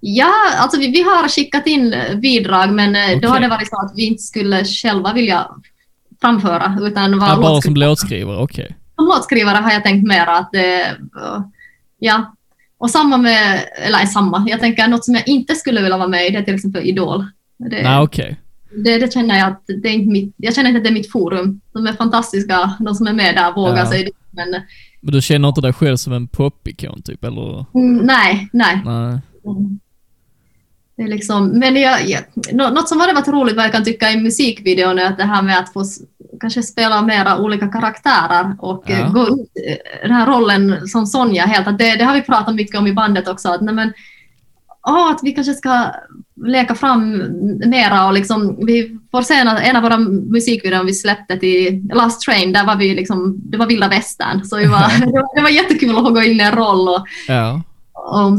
[0.01, 3.21] Ja, alltså vi, vi har skickat in bidrag, men okay.
[3.21, 5.47] då har det varit så att vi inte skulle själva vilja
[6.21, 8.65] framföra, utan var ja, bara som låtskrivare, okej.
[8.65, 8.77] Okay.
[8.95, 10.97] Som låtskrivare har jag tänkt mer att det,
[11.99, 12.35] ja,
[12.79, 16.27] och samma med, eller samma, jag tänker något som jag inte skulle vilja vara med
[16.27, 17.27] i, det är till exempel Idol.
[17.69, 18.03] Det, Nej.
[18.03, 18.35] Okay.
[18.85, 20.95] Det, det, känner jag att det är inte mitt, jag känner inte att det är
[20.95, 21.61] mitt forum.
[21.73, 23.91] De är fantastiska, de som är med där vågar ja.
[23.91, 24.63] sig men...
[25.01, 27.65] Men du känner inte dig själv som en popikon typ, eller?
[27.75, 28.83] Mm, nej, nej.
[28.85, 29.19] nej.
[30.97, 34.11] Det är liksom, men jag, jag, något som hade varit roligt vad jag kan tycka
[34.11, 35.85] i musikvideon är att det här med att få
[36.41, 39.09] kanske spela mera olika karaktärer och ja.
[39.09, 39.51] gå ut
[40.03, 42.93] den här rollen som Sonja helt, att det, det, har vi pratat mycket om i
[42.93, 43.93] bandet också, att, nej men,
[44.83, 45.87] oh, att vi kanske ska
[46.47, 47.17] leka fram
[47.67, 52.21] mera och liksom, vi får se en, en av våra musikvideor vi släppte till Last
[52.21, 55.43] Train, där var vi liksom, det var vilda västern, så det var, det var, det
[55.43, 57.63] var jättekul att få gå in i en roll och, ja.
[57.93, 58.33] och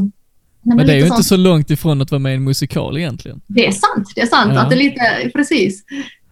[0.63, 1.17] men, men det är ju sånt.
[1.17, 3.41] inte så långt ifrån att vara med i en musikal egentligen.
[3.47, 4.51] Det är sant, det är sant.
[4.53, 4.61] Ja.
[4.61, 5.83] Att det är lite, precis.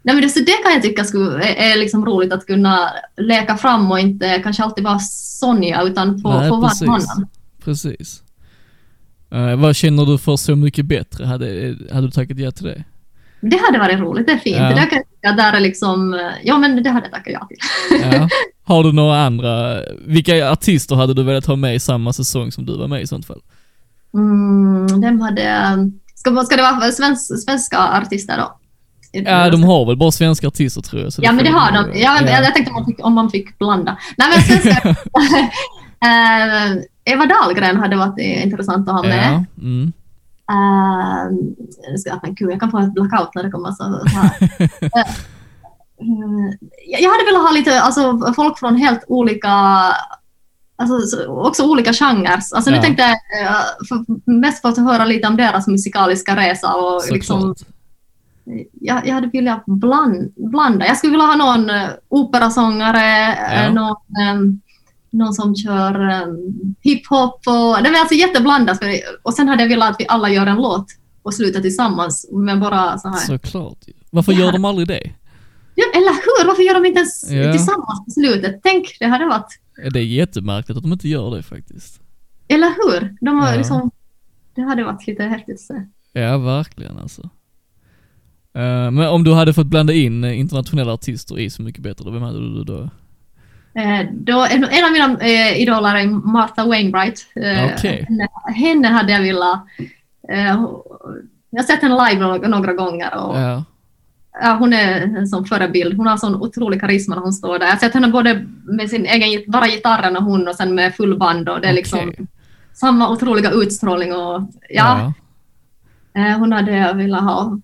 [0.01, 2.89] Nej, men det, så det kan jag tycka skulle, är, är liksom roligt att kunna
[3.17, 7.27] leka fram och inte kanske alltid vara Sonja utan få, få vara någon annan.
[7.63, 8.23] Precis.
[9.35, 11.25] Uh, vad känner du för Så mycket bättre?
[11.25, 12.83] Hade, hade du tackat ja till det?
[13.41, 14.57] Det hade varit roligt, det är fint.
[14.57, 14.69] Ja.
[14.69, 17.57] Det kan jag där är liksom, ja men det hade jag tackat ja till.
[18.11, 18.29] Ja.
[18.63, 22.65] Har du några andra, vilka artister hade du velat ha med i samma säsong som
[22.65, 23.41] du var med i sånt fall?
[24.13, 25.77] Mm, de hade...
[26.15, 28.59] Ska, ska det vara svensk, svenska artister då?
[29.11, 31.11] Ja, de har väl bara svenska artister tror jag.
[31.17, 31.99] ja, men det har de.
[31.99, 32.43] Ja, ja.
[32.43, 33.97] Jag tänkte om man, fick, om man fick blanda.
[34.17, 34.95] Nej, men svenska...
[36.05, 39.45] uh, Eva Dahlgren hade varit intressant att ha med.
[39.55, 39.93] Ja, mm.
[40.51, 41.37] Uh,
[41.97, 44.41] ska, men gud, jag kan få ett blackout när det kommer så, så här.
[46.01, 46.49] uh,
[46.99, 49.49] jag hade velat ha lite, alltså folk från helt olika
[50.81, 52.31] Alltså, också olika genrer.
[52.31, 52.75] Alltså, ja.
[52.75, 53.17] Nu tänkte jag
[53.87, 56.73] för, mest för att höra lite om deras musikaliska resa.
[56.73, 57.55] Och liksom,
[58.81, 60.87] jag, jag hade velat bland, blanda.
[60.87, 61.71] Jag skulle vilja ha någon
[62.09, 63.71] operasångare, ja.
[63.73, 64.61] någon,
[65.11, 67.47] någon som kör um, hiphop.
[67.47, 68.79] Och, det var alltså jätteblandat.
[69.23, 70.85] Och sen hade jag velat att vi alla gör en låt
[71.23, 72.29] och slutar tillsammans.
[72.31, 73.17] Men bara så här.
[73.17, 73.85] Såklart.
[74.11, 74.39] Varför ja.
[74.39, 75.11] gör de aldrig det?
[75.75, 76.47] Ja, eller hur?
[76.47, 77.51] Varför gör de inte ens ja.
[77.51, 78.59] tillsammans på slutet?
[78.63, 79.59] Tänk, det hade varit
[79.93, 82.01] det är jättemärkligt att de inte gör det faktiskt.
[82.47, 83.17] Eller hur?
[83.21, 83.57] De har ja.
[83.57, 83.91] liksom,
[84.55, 85.85] det hade varit lite häftigt se.
[86.13, 87.21] Ja, verkligen alltså.
[88.55, 92.21] Uh, men om du hade fått blanda in internationella artister i Så Mycket Bättre, vem
[92.21, 92.89] hade du då?
[93.79, 97.27] Uh, då en, av mina uh, idoler är Martha Wainwright.
[97.37, 98.05] Uh, okay.
[98.07, 99.65] henne, henne, hade jag velat...
[101.49, 103.63] jag har sett henne live några, några gånger och ja
[104.41, 105.97] ja, hon är en sån förebild.
[105.97, 107.65] Hon har sån otrolig karisma när hon står där.
[107.65, 110.95] Jag har sett henne både med sin egen, bara gitarren och hon och sen med
[110.95, 112.25] full band och det är liksom okay.
[112.73, 115.13] samma otroliga utstrålning och ja.
[116.13, 117.59] Eh, hon hade jag velat ha.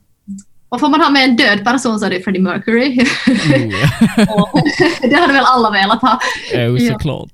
[0.75, 2.99] Och får man ha med en död person så är det Freddie Mercury.
[4.17, 4.61] Oh.
[5.09, 6.19] det hade väl alla velat ha.
[6.53, 7.33] Jo, såklart.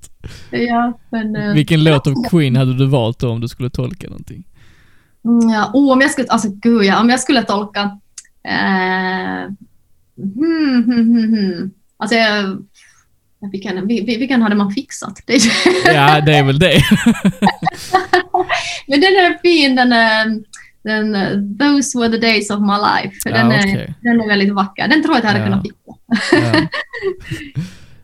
[0.52, 4.08] Ja, men, eh, Vilken låt av Queen hade du valt då om du skulle tolka
[4.08, 4.44] någonting?
[5.26, 8.00] Mm, ja, oh, om jag skulle, alltså gud ja, om jag skulle tolka
[8.44, 9.48] Eh,
[10.18, 11.72] hmm, hmm, hmm, hmm.
[11.98, 12.16] Alltså,
[13.52, 15.20] vilken, vilken hade man fixat?
[15.86, 16.82] ja, det är väl det.
[18.88, 20.42] Men den är fin, den är,
[20.84, 23.30] den, Those were the days of my life.
[23.30, 23.72] Den, ja, okay.
[23.72, 24.88] är, den är väldigt vacker.
[24.88, 25.46] Den tror jag att jag hade ja.
[25.46, 25.92] kunnat fixa.
[26.54, 26.68] ja.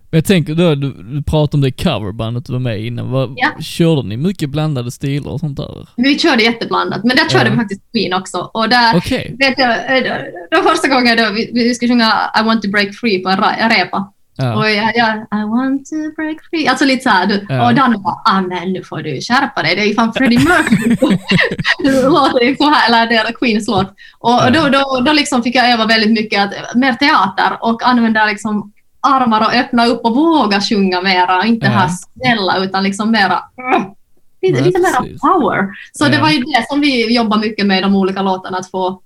[0.09, 3.11] Jag tänker, då, du, du pratade om det coverbandet du var med i innan.
[3.11, 3.61] Var, ja.
[3.61, 5.88] Körde ni mycket blandade stilar och sånt där?
[5.95, 7.51] Vi körde jätteblandat, men där körde ja.
[7.51, 8.38] vi faktiskt Queen också.
[8.53, 9.36] Och där, okay.
[9.39, 9.69] vet jag,
[10.49, 13.30] det var första gången då vi, vi skulle sjunga I want to break free på
[13.30, 14.13] en repa.
[14.38, 14.55] Ja.
[14.55, 16.67] Och jag, jag, I want to break free.
[16.67, 17.25] Alltså lite såhär.
[17.27, 17.67] Du, ja.
[17.67, 19.75] Och Danne bara, ah men nu får du skärpa dig.
[19.75, 21.17] Det är ju fan Freddie Mercury.
[22.09, 23.88] låter ju så här, eller det är Queens låt.
[24.19, 24.49] Och ja.
[24.49, 28.71] då, då, då liksom fick jag öva väldigt mycket att, mer teater och använda liksom
[28.99, 31.45] armar och öppna upp och våga sjunga mera.
[31.45, 31.71] Inte ja.
[31.71, 33.88] här snälla utan liksom mera uh,
[34.41, 35.67] lite, lite mera power.
[35.93, 38.71] Så det var ju det som vi jobbar mycket med i de olika låtarna, att
[38.71, 39.01] få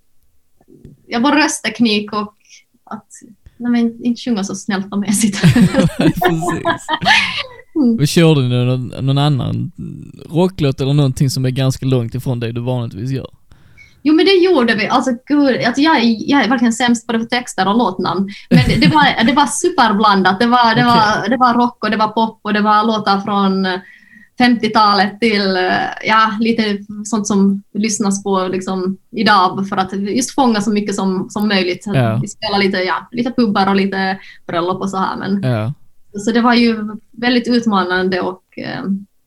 [1.07, 2.34] ja, vår röstteknik och
[2.84, 3.07] att
[3.62, 5.43] nej, men, inte sjunga så snällt och mässigt.
[7.76, 8.07] Mm.
[8.07, 9.72] Körde ni någon, någon annan
[10.30, 13.30] rocklåt eller någonting som är ganska långt ifrån det du vanligtvis gör?
[14.03, 14.88] Jo, men det gjorde vi.
[14.88, 18.30] Alltså, gud, alltså jag, jag är verkligen sämst på det för texter och låtnamn.
[18.49, 20.39] Men det, det, var, det var superblandat.
[20.39, 20.86] Det var, det, Okej.
[20.86, 23.68] var, det var rock och det var pop och det var låtar från
[24.42, 25.72] 50-talet till eh,
[26.06, 31.30] ja, lite sånt som lyssnas på liksom, idag för att just fånga så mycket som,
[31.30, 31.84] som möjligt.
[31.86, 32.20] Ja.
[32.22, 35.18] Vi spelar lite, ja, lite pubbar och lite bröllop och så här.
[35.18, 35.74] Men, Ja.
[36.20, 36.78] så det var ju
[37.12, 38.84] väldigt utmanande och eh,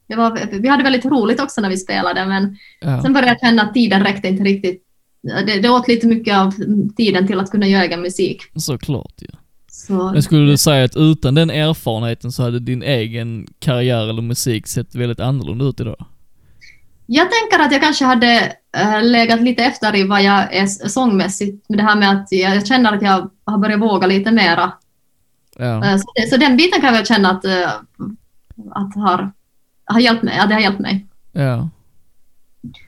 [0.06, 3.02] det var, vi hade väldigt roligt också när vi spelade men ja.
[3.02, 4.82] sen började jag känna att tiden räckte inte riktigt.
[5.46, 6.54] Det, det åt lite mycket av
[6.96, 8.42] tiden till att kunna göra egen musik.
[8.56, 9.28] Såklart ju.
[9.74, 14.22] Så, Men skulle du säga att utan den erfarenheten så hade din egen karriär eller
[14.22, 16.04] musik sett väldigt annorlunda ut idag?
[17.06, 21.68] Jag tänker att jag kanske hade äh, legat lite efter i vad jag är sångmässigt
[21.68, 24.72] med det här med att jag, jag känner att jag har börjat våga lite mera.
[25.56, 25.84] Ja.
[25.84, 27.68] Äh, så, det, så den biten kan jag känna att, äh,
[28.70, 29.32] att har,
[29.84, 31.06] har hjälpt mig, att det har hjälpt mig.
[31.32, 31.68] Ja.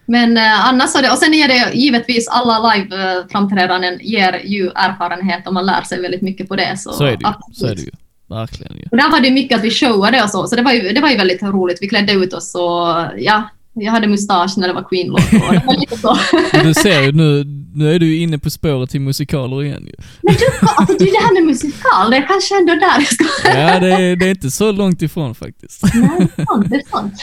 [0.07, 5.47] Men eh, annars så det, och sen är det givetvis alla live-framträdanden ger ju erfarenhet
[5.47, 6.77] och man lär sig väldigt mycket på det.
[6.79, 7.27] Så, Så är det ju.
[7.27, 7.57] absolut.
[7.57, 7.91] Så är det ju.
[8.29, 8.83] Verkligen ju.
[8.91, 11.01] Och där var det mycket att vi showade och så, så det var ju, det
[11.01, 11.79] var ju väldigt roligt.
[11.81, 13.43] Vi klädde ut oss och ja,
[13.74, 15.31] jag hade mustasch när det var Queen-låt
[16.64, 17.45] Du ser ju nu,
[17.77, 19.93] nu är du ju inne på spåret till musikaler igen ju.
[20.22, 23.24] Men du, alltså, du, det här med musikal, det är kanske ändå där jag ska...
[23.49, 25.83] Ja, det är, det är inte så långt ifrån faktiskt.
[25.95, 27.14] Nej, det är sant, det är sant.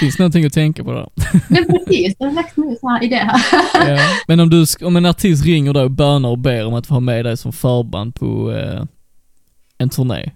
[0.00, 1.08] Finns någonting att tänka på där.
[1.48, 3.40] Men precis, det har väckt mig så här idé här.
[3.88, 4.00] Ja.
[4.28, 6.94] Men om, du, om en artist ringer dig och bönar och ber om att få
[6.94, 8.84] ha med dig som förband på eh,
[9.78, 10.30] en turné.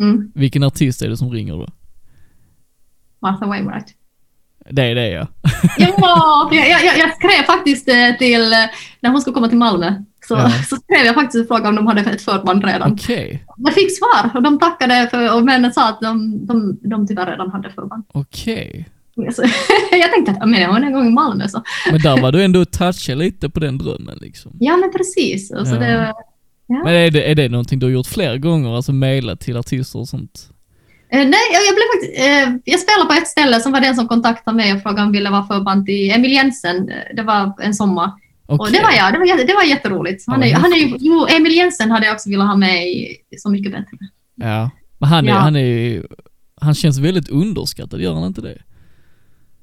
[0.00, 1.68] Mm, Vilken artist är det som ringer då?
[3.22, 3.94] Martha Wainwright.
[4.70, 5.26] Det är det ja.
[5.78, 8.58] Ja, jag, jag, jag skrev faktiskt eh, till, eh,
[9.00, 9.94] när hon skulle komma till Malmö,
[10.28, 10.50] så, Ja.
[10.68, 12.92] så skrev jag faktiskt och frågade om de hade ett förband redan.
[12.92, 17.06] Okej, Jag fick svar och de tackade för, och männen sa att de, de, de
[17.06, 18.04] tyvärr redan hade förband.
[18.12, 18.88] okej.
[19.32, 19.42] Så,
[19.90, 21.62] jag tänkte att men jag var en gång i Malmö så.
[21.90, 24.52] Men där var du ändå touchade lite på den drömmen liksom.
[24.60, 25.50] Ja men precis.
[25.52, 25.80] Och så Ja.
[25.80, 26.14] det,
[26.66, 26.82] ja.
[26.84, 29.98] Men är det, är det någonting du har gjort flera gånger, alltså mejlat till artister
[29.98, 30.48] och sånt?
[31.10, 34.08] Eh, nej, jag, blev faktiskt, eh, jag spelade på ett ställe som var den som
[34.08, 36.88] kontaktade mig och frågade om jag ville vara förband till Emil Jensen.
[36.88, 38.10] Eh, Det var en sommar.
[38.46, 38.72] Och Okej.
[38.72, 39.12] det var jag.
[39.12, 40.24] Det var, det var jätteroligt.
[40.26, 42.56] Han Ja, är, vad han är, ju- jo, Emil Jensen hade jag också velat ha
[42.56, 43.96] med i Så mycket bättre.
[44.34, 44.70] Ja.
[44.98, 45.38] Men han är, Ja.
[45.38, 46.06] han är
[46.60, 48.58] han känns väldigt underskattad, gör han inte det?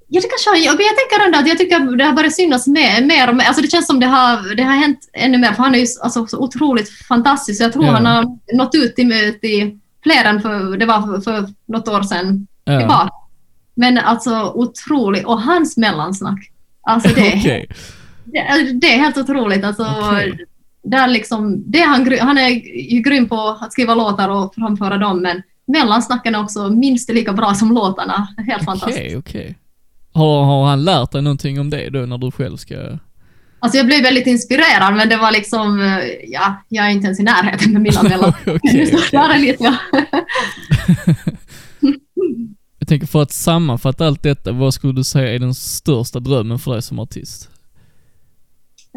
[0.07, 3.05] Ja, det kanske han jag tänker ändå att jag tycker det har börjat synas mer,
[3.05, 3.45] mer och mer.
[3.45, 5.85] Alltså det känns som det har, det har hänt ännu mer, för han är ju
[6.03, 7.61] alltså, så otroligt fantastisk.
[7.61, 7.91] Jag tror Ja.
[7.91, 12.01] han har nått ut till, till fler än för, det var för, för något år
[12.01, 13.09] sedan Ja.
[13.75, 15.27] Men alltså otrolig.
[15.27, 16.51] Och hans mellansnack.
[16.81, 17.67] Alltså det, är- Okej.
[18.25, 19.63] det, det är helt otroligt.
[19.63, 20.45] Alltså, Okej.
[20.83, 22.49] där liksom, det är han, han är
[22.93, 27.33] ju grym på att skriva låtar och framföra dem, men mellansnacken är också minst lika
[27.33, 28.27] bra som låtarna.
[28.47, 28.97] Helt fantastiskt.
[28.99, 29.57] Okej, okej.
[30.13, 32.75] Har, har han lärt dig någonting om det då när du själv ska...
[33.65, 35.97] Alltså jag blev väldigt inspirerad, men det var liksom, eh,
[36.27, 38.33] ja, jag är inte ens i närheten med mina mellan.
[39.41, 39.75] Lite, ja.
[42.79, 46.59] Jag tänker för att sammanfatta allt detta, vad skulle du säga är den största drömmen
[46.59, 47.49] för dig som artist?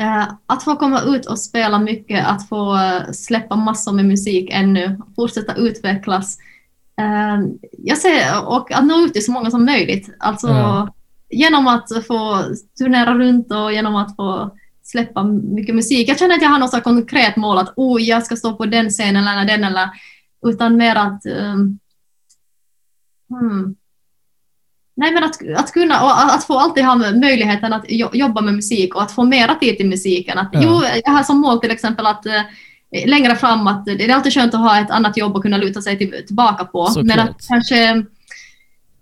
[0.01, 4.49] Eh, Att få komma ut och spela mycket, att få eh, släppa massor med musik
[4.53, 6.39] ännu, fortsätta utvecklas.
[7.79, 10.09] Jag ser, och att nå ut till så många som möjligt.
[10.19, 10.95] Alltså Ja.
[11.31, 12.43] Genom att få
[12.79, 14.51] turnera runt och genom att få
[14.83, 16.09] släppa mycket musik.
[16.09, 18.91] Jag känner att jag har något konkret mål att oh, jag ska stå på den
[18.91, 19.89] scenen eller den eller
[20.47, 21.79] utan mer att um,
[23.29, 23.77] hmm.
[24.97, 28.55] Nej, men att, att kunna och att få alltid ha möjligheten att jo- jobba med
[28.55, 30.39] musik och att få mera tid till musiken.
[30.39, 30.61] Att, Ja.
[30.65, 32.43] Jo, jag har som mål till exempel att eh,
[33.07, 35.83] längre fram att det är alltid skönt att ha ett annat jobb att kunna luta
[35.83, 36.87] sig till, tillbaka på.
[36.87, 37.17] Såklart.
[37.17, 38.05] Men att kanske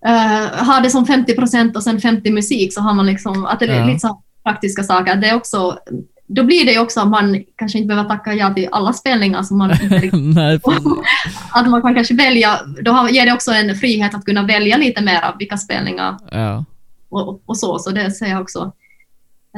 [0.06, 3.60] uh, ha det som 50 procent och sen 50 musik så har man liksom, att
[3.60, 3.86] det är Ja.
[3.86, 5.16] lite så praktiska saker.
[5.16, 5.78] Det är också,
[6.26, 9.42] då blir det ju också att man kanske inte behöver tacka ja till alla spelningar
[9.42, 9.68] som man
[10.34, 10.60] Nej,
[11.52, 14.76] att man kan kanske välja, då har- ger det också en frihet att kunna välja
[14.76, 16.64] lite mer av vilka spelningar Ja.
[17.08, 18.72] och, och så, så det ser jag också.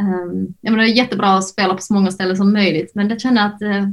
[0.00, 3.08] Um, jag menar, det är jättebra att spela på så många ställen som möjligt, men
[3.08, 3.88] det känner jag att eh,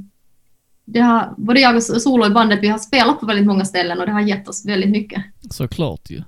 [0.85, 3.99] det har, både jag och Solo i bandet, vi har spelat på väldigt många ställen
[3.99, 5.23] och det har gett oss väldigt mycket.
[5.51, 6.23] Såklart ju.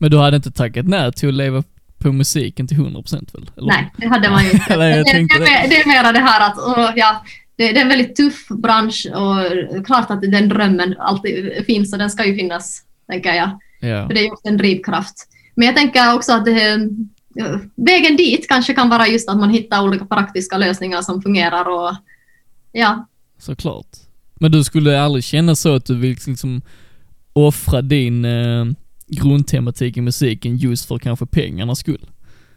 [0.00, 1.62] Men du hade inte tackat nej till att leva
[1.98, 3.50] på musiken till 100% väl?
[3.56, 3.66] Eller?
[3.66, 4.76] Nej, det hade man ju inte.
[4.78, 5.50] Nej, jag det, det, det.
[5.50, 7.24] är- det är mera det här att åh, ja,
[7.56, 12.10] det, är en väldigt tuff bransch och klart att den drömmen alltid finns och den
[12.10, 13.50] ska ju finnas, tänker jag.
[13.80, 14.06] Ja.
[14.06, 15.14] För det är ju också en drivkraft.
[15.54, 16.72] Men jag tänker också att det,
[17.40, 21.68] eh, vägen dit kanske kan vara just att man hittar olika praktiska lösningar som fungerar
[21.68, 21.96] och
[22.72, 23.06] ja,
[23.38, 23.86] Såklart.
[24.34, 26.62] Men du skulle aldrig känna så att du vill liksom
[27.32, 28.64] offra din eh,
[29.10, 32.06] grundtematik i musiken just för kanske pengarnas skull?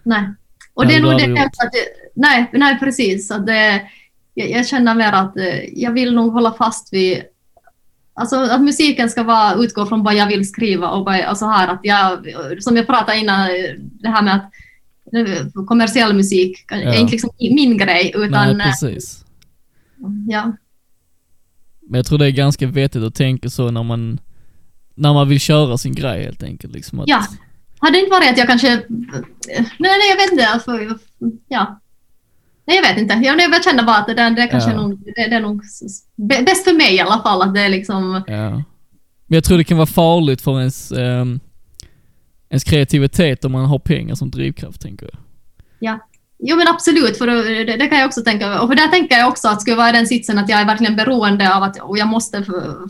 [0.03, 0.33] nej.
[0.75, 1.53] Och Det är nog det aldrig att
[2.15, 3.31] nej, nej, precis.
[3.31, 3.81] Att det,
[4.33, 7.21] jag, jag känner mer att eh, jag vill nog hålla fast vid
[8.15, 11.67] Alltså att musiken ska vara, utgå från vad jag vill skriva och vad, alltså här
[11.67, 12.27] att jag,
[12.59, 14.51] som jag pratade innan, eh, det här med att
[15.13, 16.95] eh, kommersiell musik är Ja.
[16.95, 19.25] inte liksom min grej utan Nej, precis.
[20.27, 20.51] ja,
[21.81, 24.19] Men jag tror det är ganska vettigt att tänka så när man,
[24.95, 26.73] när man vill köra sin grej helt enkelt.
[26.73, 27.25] Liksom att, Ja.
[27.79, 28.67] Hade det inte varit att jag kanske...
[28.67, 30.47] Nej, nej jag vet inte.
[30.47, 30.71] Alltså,
[31.47, 31.79] ja.
[32.65, 33.13] Nej, jag vet inte.
[33.13, 34.75] Jag, jag känner bara att det, det kanske Ja.
[34.75, 35.61] är nog, det, det är nog
[36.45, 37.41] bäst för mig i alla fall.
[37.41, 38.23] Att det är liksom...
[38.27, 38.49] Ja.
[39.25, 41.39] Men jag tror det kan vara farligt för ens, ehm,
[42.49, 45.19] ens kreativitet om man har pengar som drivkraft, tänker jag.
[45.79, 45.99] Ja.
[46.45, 48.61] Jo men absolut, för det, det, kan jag också tänka.
[48.61, 50.65] Och för där tänker jag också att skulle vara i den sitsen att jag är
[50.65, 52.45] verkligen beroende av att och jag måste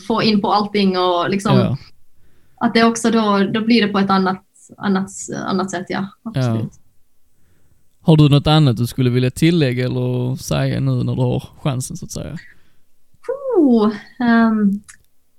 [0.08, 1.78] få in på allting och liksom Ja.
[2.64, 4.44] Att det också då, då blir det på ett annat,
[4.78, 5.10] annat,
[5.48, 6.08] annat sätt, ja.
[6.24, 6.74] Absolut.
[8.02, 11.98] Har du något annat du skulle vilja tillägga eller säga nu när du har chansen
[11.98, 12.38] så att säga?
[13.58, 14.82] Oh, ehm,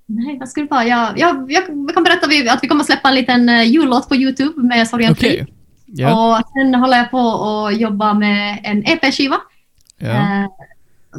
[0.07, 0.87] nej, vad skulle det vara?
[0.87, 1.65] Jag, jag, jag
[1.95, 5.17] kan berätta att vi kommer släppa en liten uh, jullåt på Youtube med Sorgen.
[5.17, 5.47] Fri.
[5.87, 6.39] Ja.
[6.39, 9.37] Och sen håller jag på att jobba med en EP-skiva.
[9.99, 10.09] ja.
[10.09, 10.47] eh,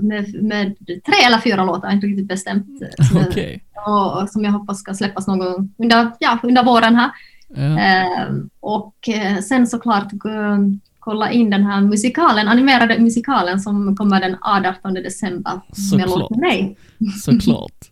[0.01, 2.81] med, med tre eller fyra låtar, inte riktigt bestämt.
[2.99, 3.63] eh, Som, Okej.
[3.87, 7.09] och, och som jag hoppas ska släppas någon gång under, ja, under våren här.
[7.47, 7.79] Ja.
[7.79, 8.95] Eh, och
[9.47, 10.07] sen såklart
[10.99, 16.09] kolla in den här musikalen, animerade musikalen som kommer den 18 december med Såklart.
[16.19, 16.77] låt med mig.
[17.21, 17.91] Såklart.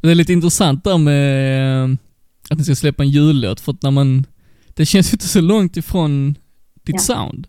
[0.00, 1.96] Det är lite intressant där med eh,
[2.50, 4.24] att ni ska släppa en jullåt, för att när man,
[4.74, 6.34] det känns ju inte så långt ifrån
[6.82, 6.98] ditt Ja.
[6.98, 7.46] sound.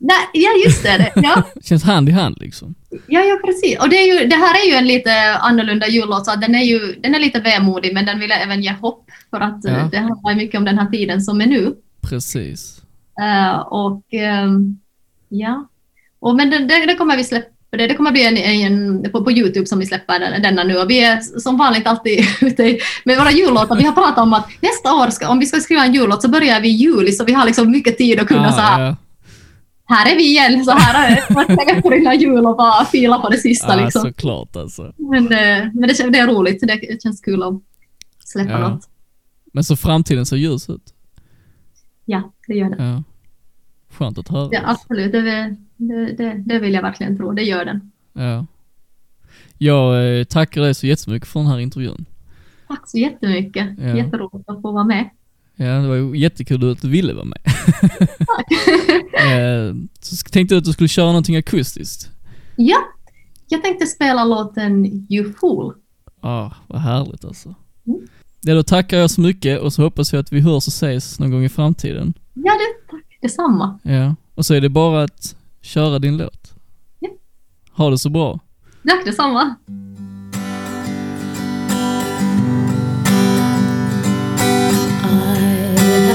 [0.00, 1.12] Nej, ja, just det.
[1.16, 2.74] Ja, känns hand i hand liksom.
[2.90, 3.78] ja, ja precis.
[3.78, 6.94] Och det, ju, det här är ju en lite annorlunda jullåt, så den är ju
[7.02, 9.88] den är lite vemodig, men den vill även ge hopp, för att eh, Ja.
[9.92, 11.74] det handlar mycket om den här tiden som är nu.
[12.10, 12.80] Precis.
[13.20, 14.78] Eh, och ehm,
[15.28, 15.68] ja,
[16.20, 17.48] och, men det, det, det kommer vi släppa.
[17.70, 20.76] Det, det kommer bli en, en, på, på Youtube som vi släpper den, denna nu
[20.78, 23.76] och vi är som vanligt alltid ute i- med våra jullåtar.
[23.76, 26.28] Vi har pratat om att nästa år, ska, om vi ska skriva en jullåt så
[26.28, 28.86] börjar vi i juli så vi har liksom mycket tid att kunna Ja, så här,
[28.86, 28.96] ja.
[29.88, 33.18] Här är vi igen, så här är det några veckor innan jul och bara fila
[33.18, 34.02] på det sista Ja, liksom.
[34.02, 34.92] såklart alltså.
[34.96, 37.54] Men, eh, men det, det är roligt, det känns kul att
[38.24, 38.68] släppa Ja.
[38.68, 38.88] något.
[39.52, 40.94] Men så framtiden ser ljus ut.
[42.04, 42.84] Ja, det gör det.
[42.84, 43.02] Ja.
[43.90, 44.48] Skönt att höra.
[44.52, 47.92] Ja, absolut, det, vill- det, det, det vill jag verkligen tro, det gör den.
[48.12, 48.46] Ja.
[49.58, 52.04] Jag eh, tackar dig så jättemycket för den här intervjun.
[52.68, 53.66] Tack så jättemycket.
[53.78, 53.96] Ja.
[53.96, 55.10] Jätteroligt att få vara med.
[55.60, 57.40] Ja, det var ju jättekul att du ville vara med.
[59.18, 62.10] Eh, så tänkte jag att du skulle köra någonting akustiskt.
[62.56, 62.76] Ja,
[63.48, 65.74] jag tänkte spela låten You Fool.
[66.22, 67.54] Ja, ah, vad härligt alltså.
[67.86, 68.00] Mm.
[68.40, 71.20] Ja, då tackar jag så mycket och så hoppas jag att vi hörs och ses
[71.20, 72.14] någon gång i framtiden.
[72.34, 73.78] Ja du, tack detsamma.
[73.82, 76.54] Ja, och så är det bara att köra din låt.
[76.98, 77.08] Ja.
[77.72, 78.40] Ha det så bra.
[78.88, 79.54] Tack detsamma.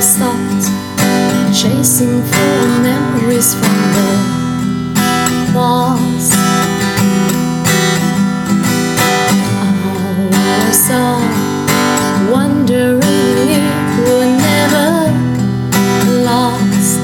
[0.03, 0.67] Stopped
[1.55, 4.09] chasing for memories from the
[5.53, 6.33] past.
[9.55, 9.71] I
[10.27, 11.23] was all
[12.33, 14.89] wondering if we're never
[16.27, 16.99] lost.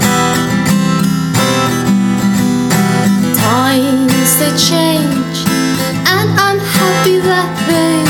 [3.39, 5.37] Times they change,
[6.05, 8.09] and I'm happy that they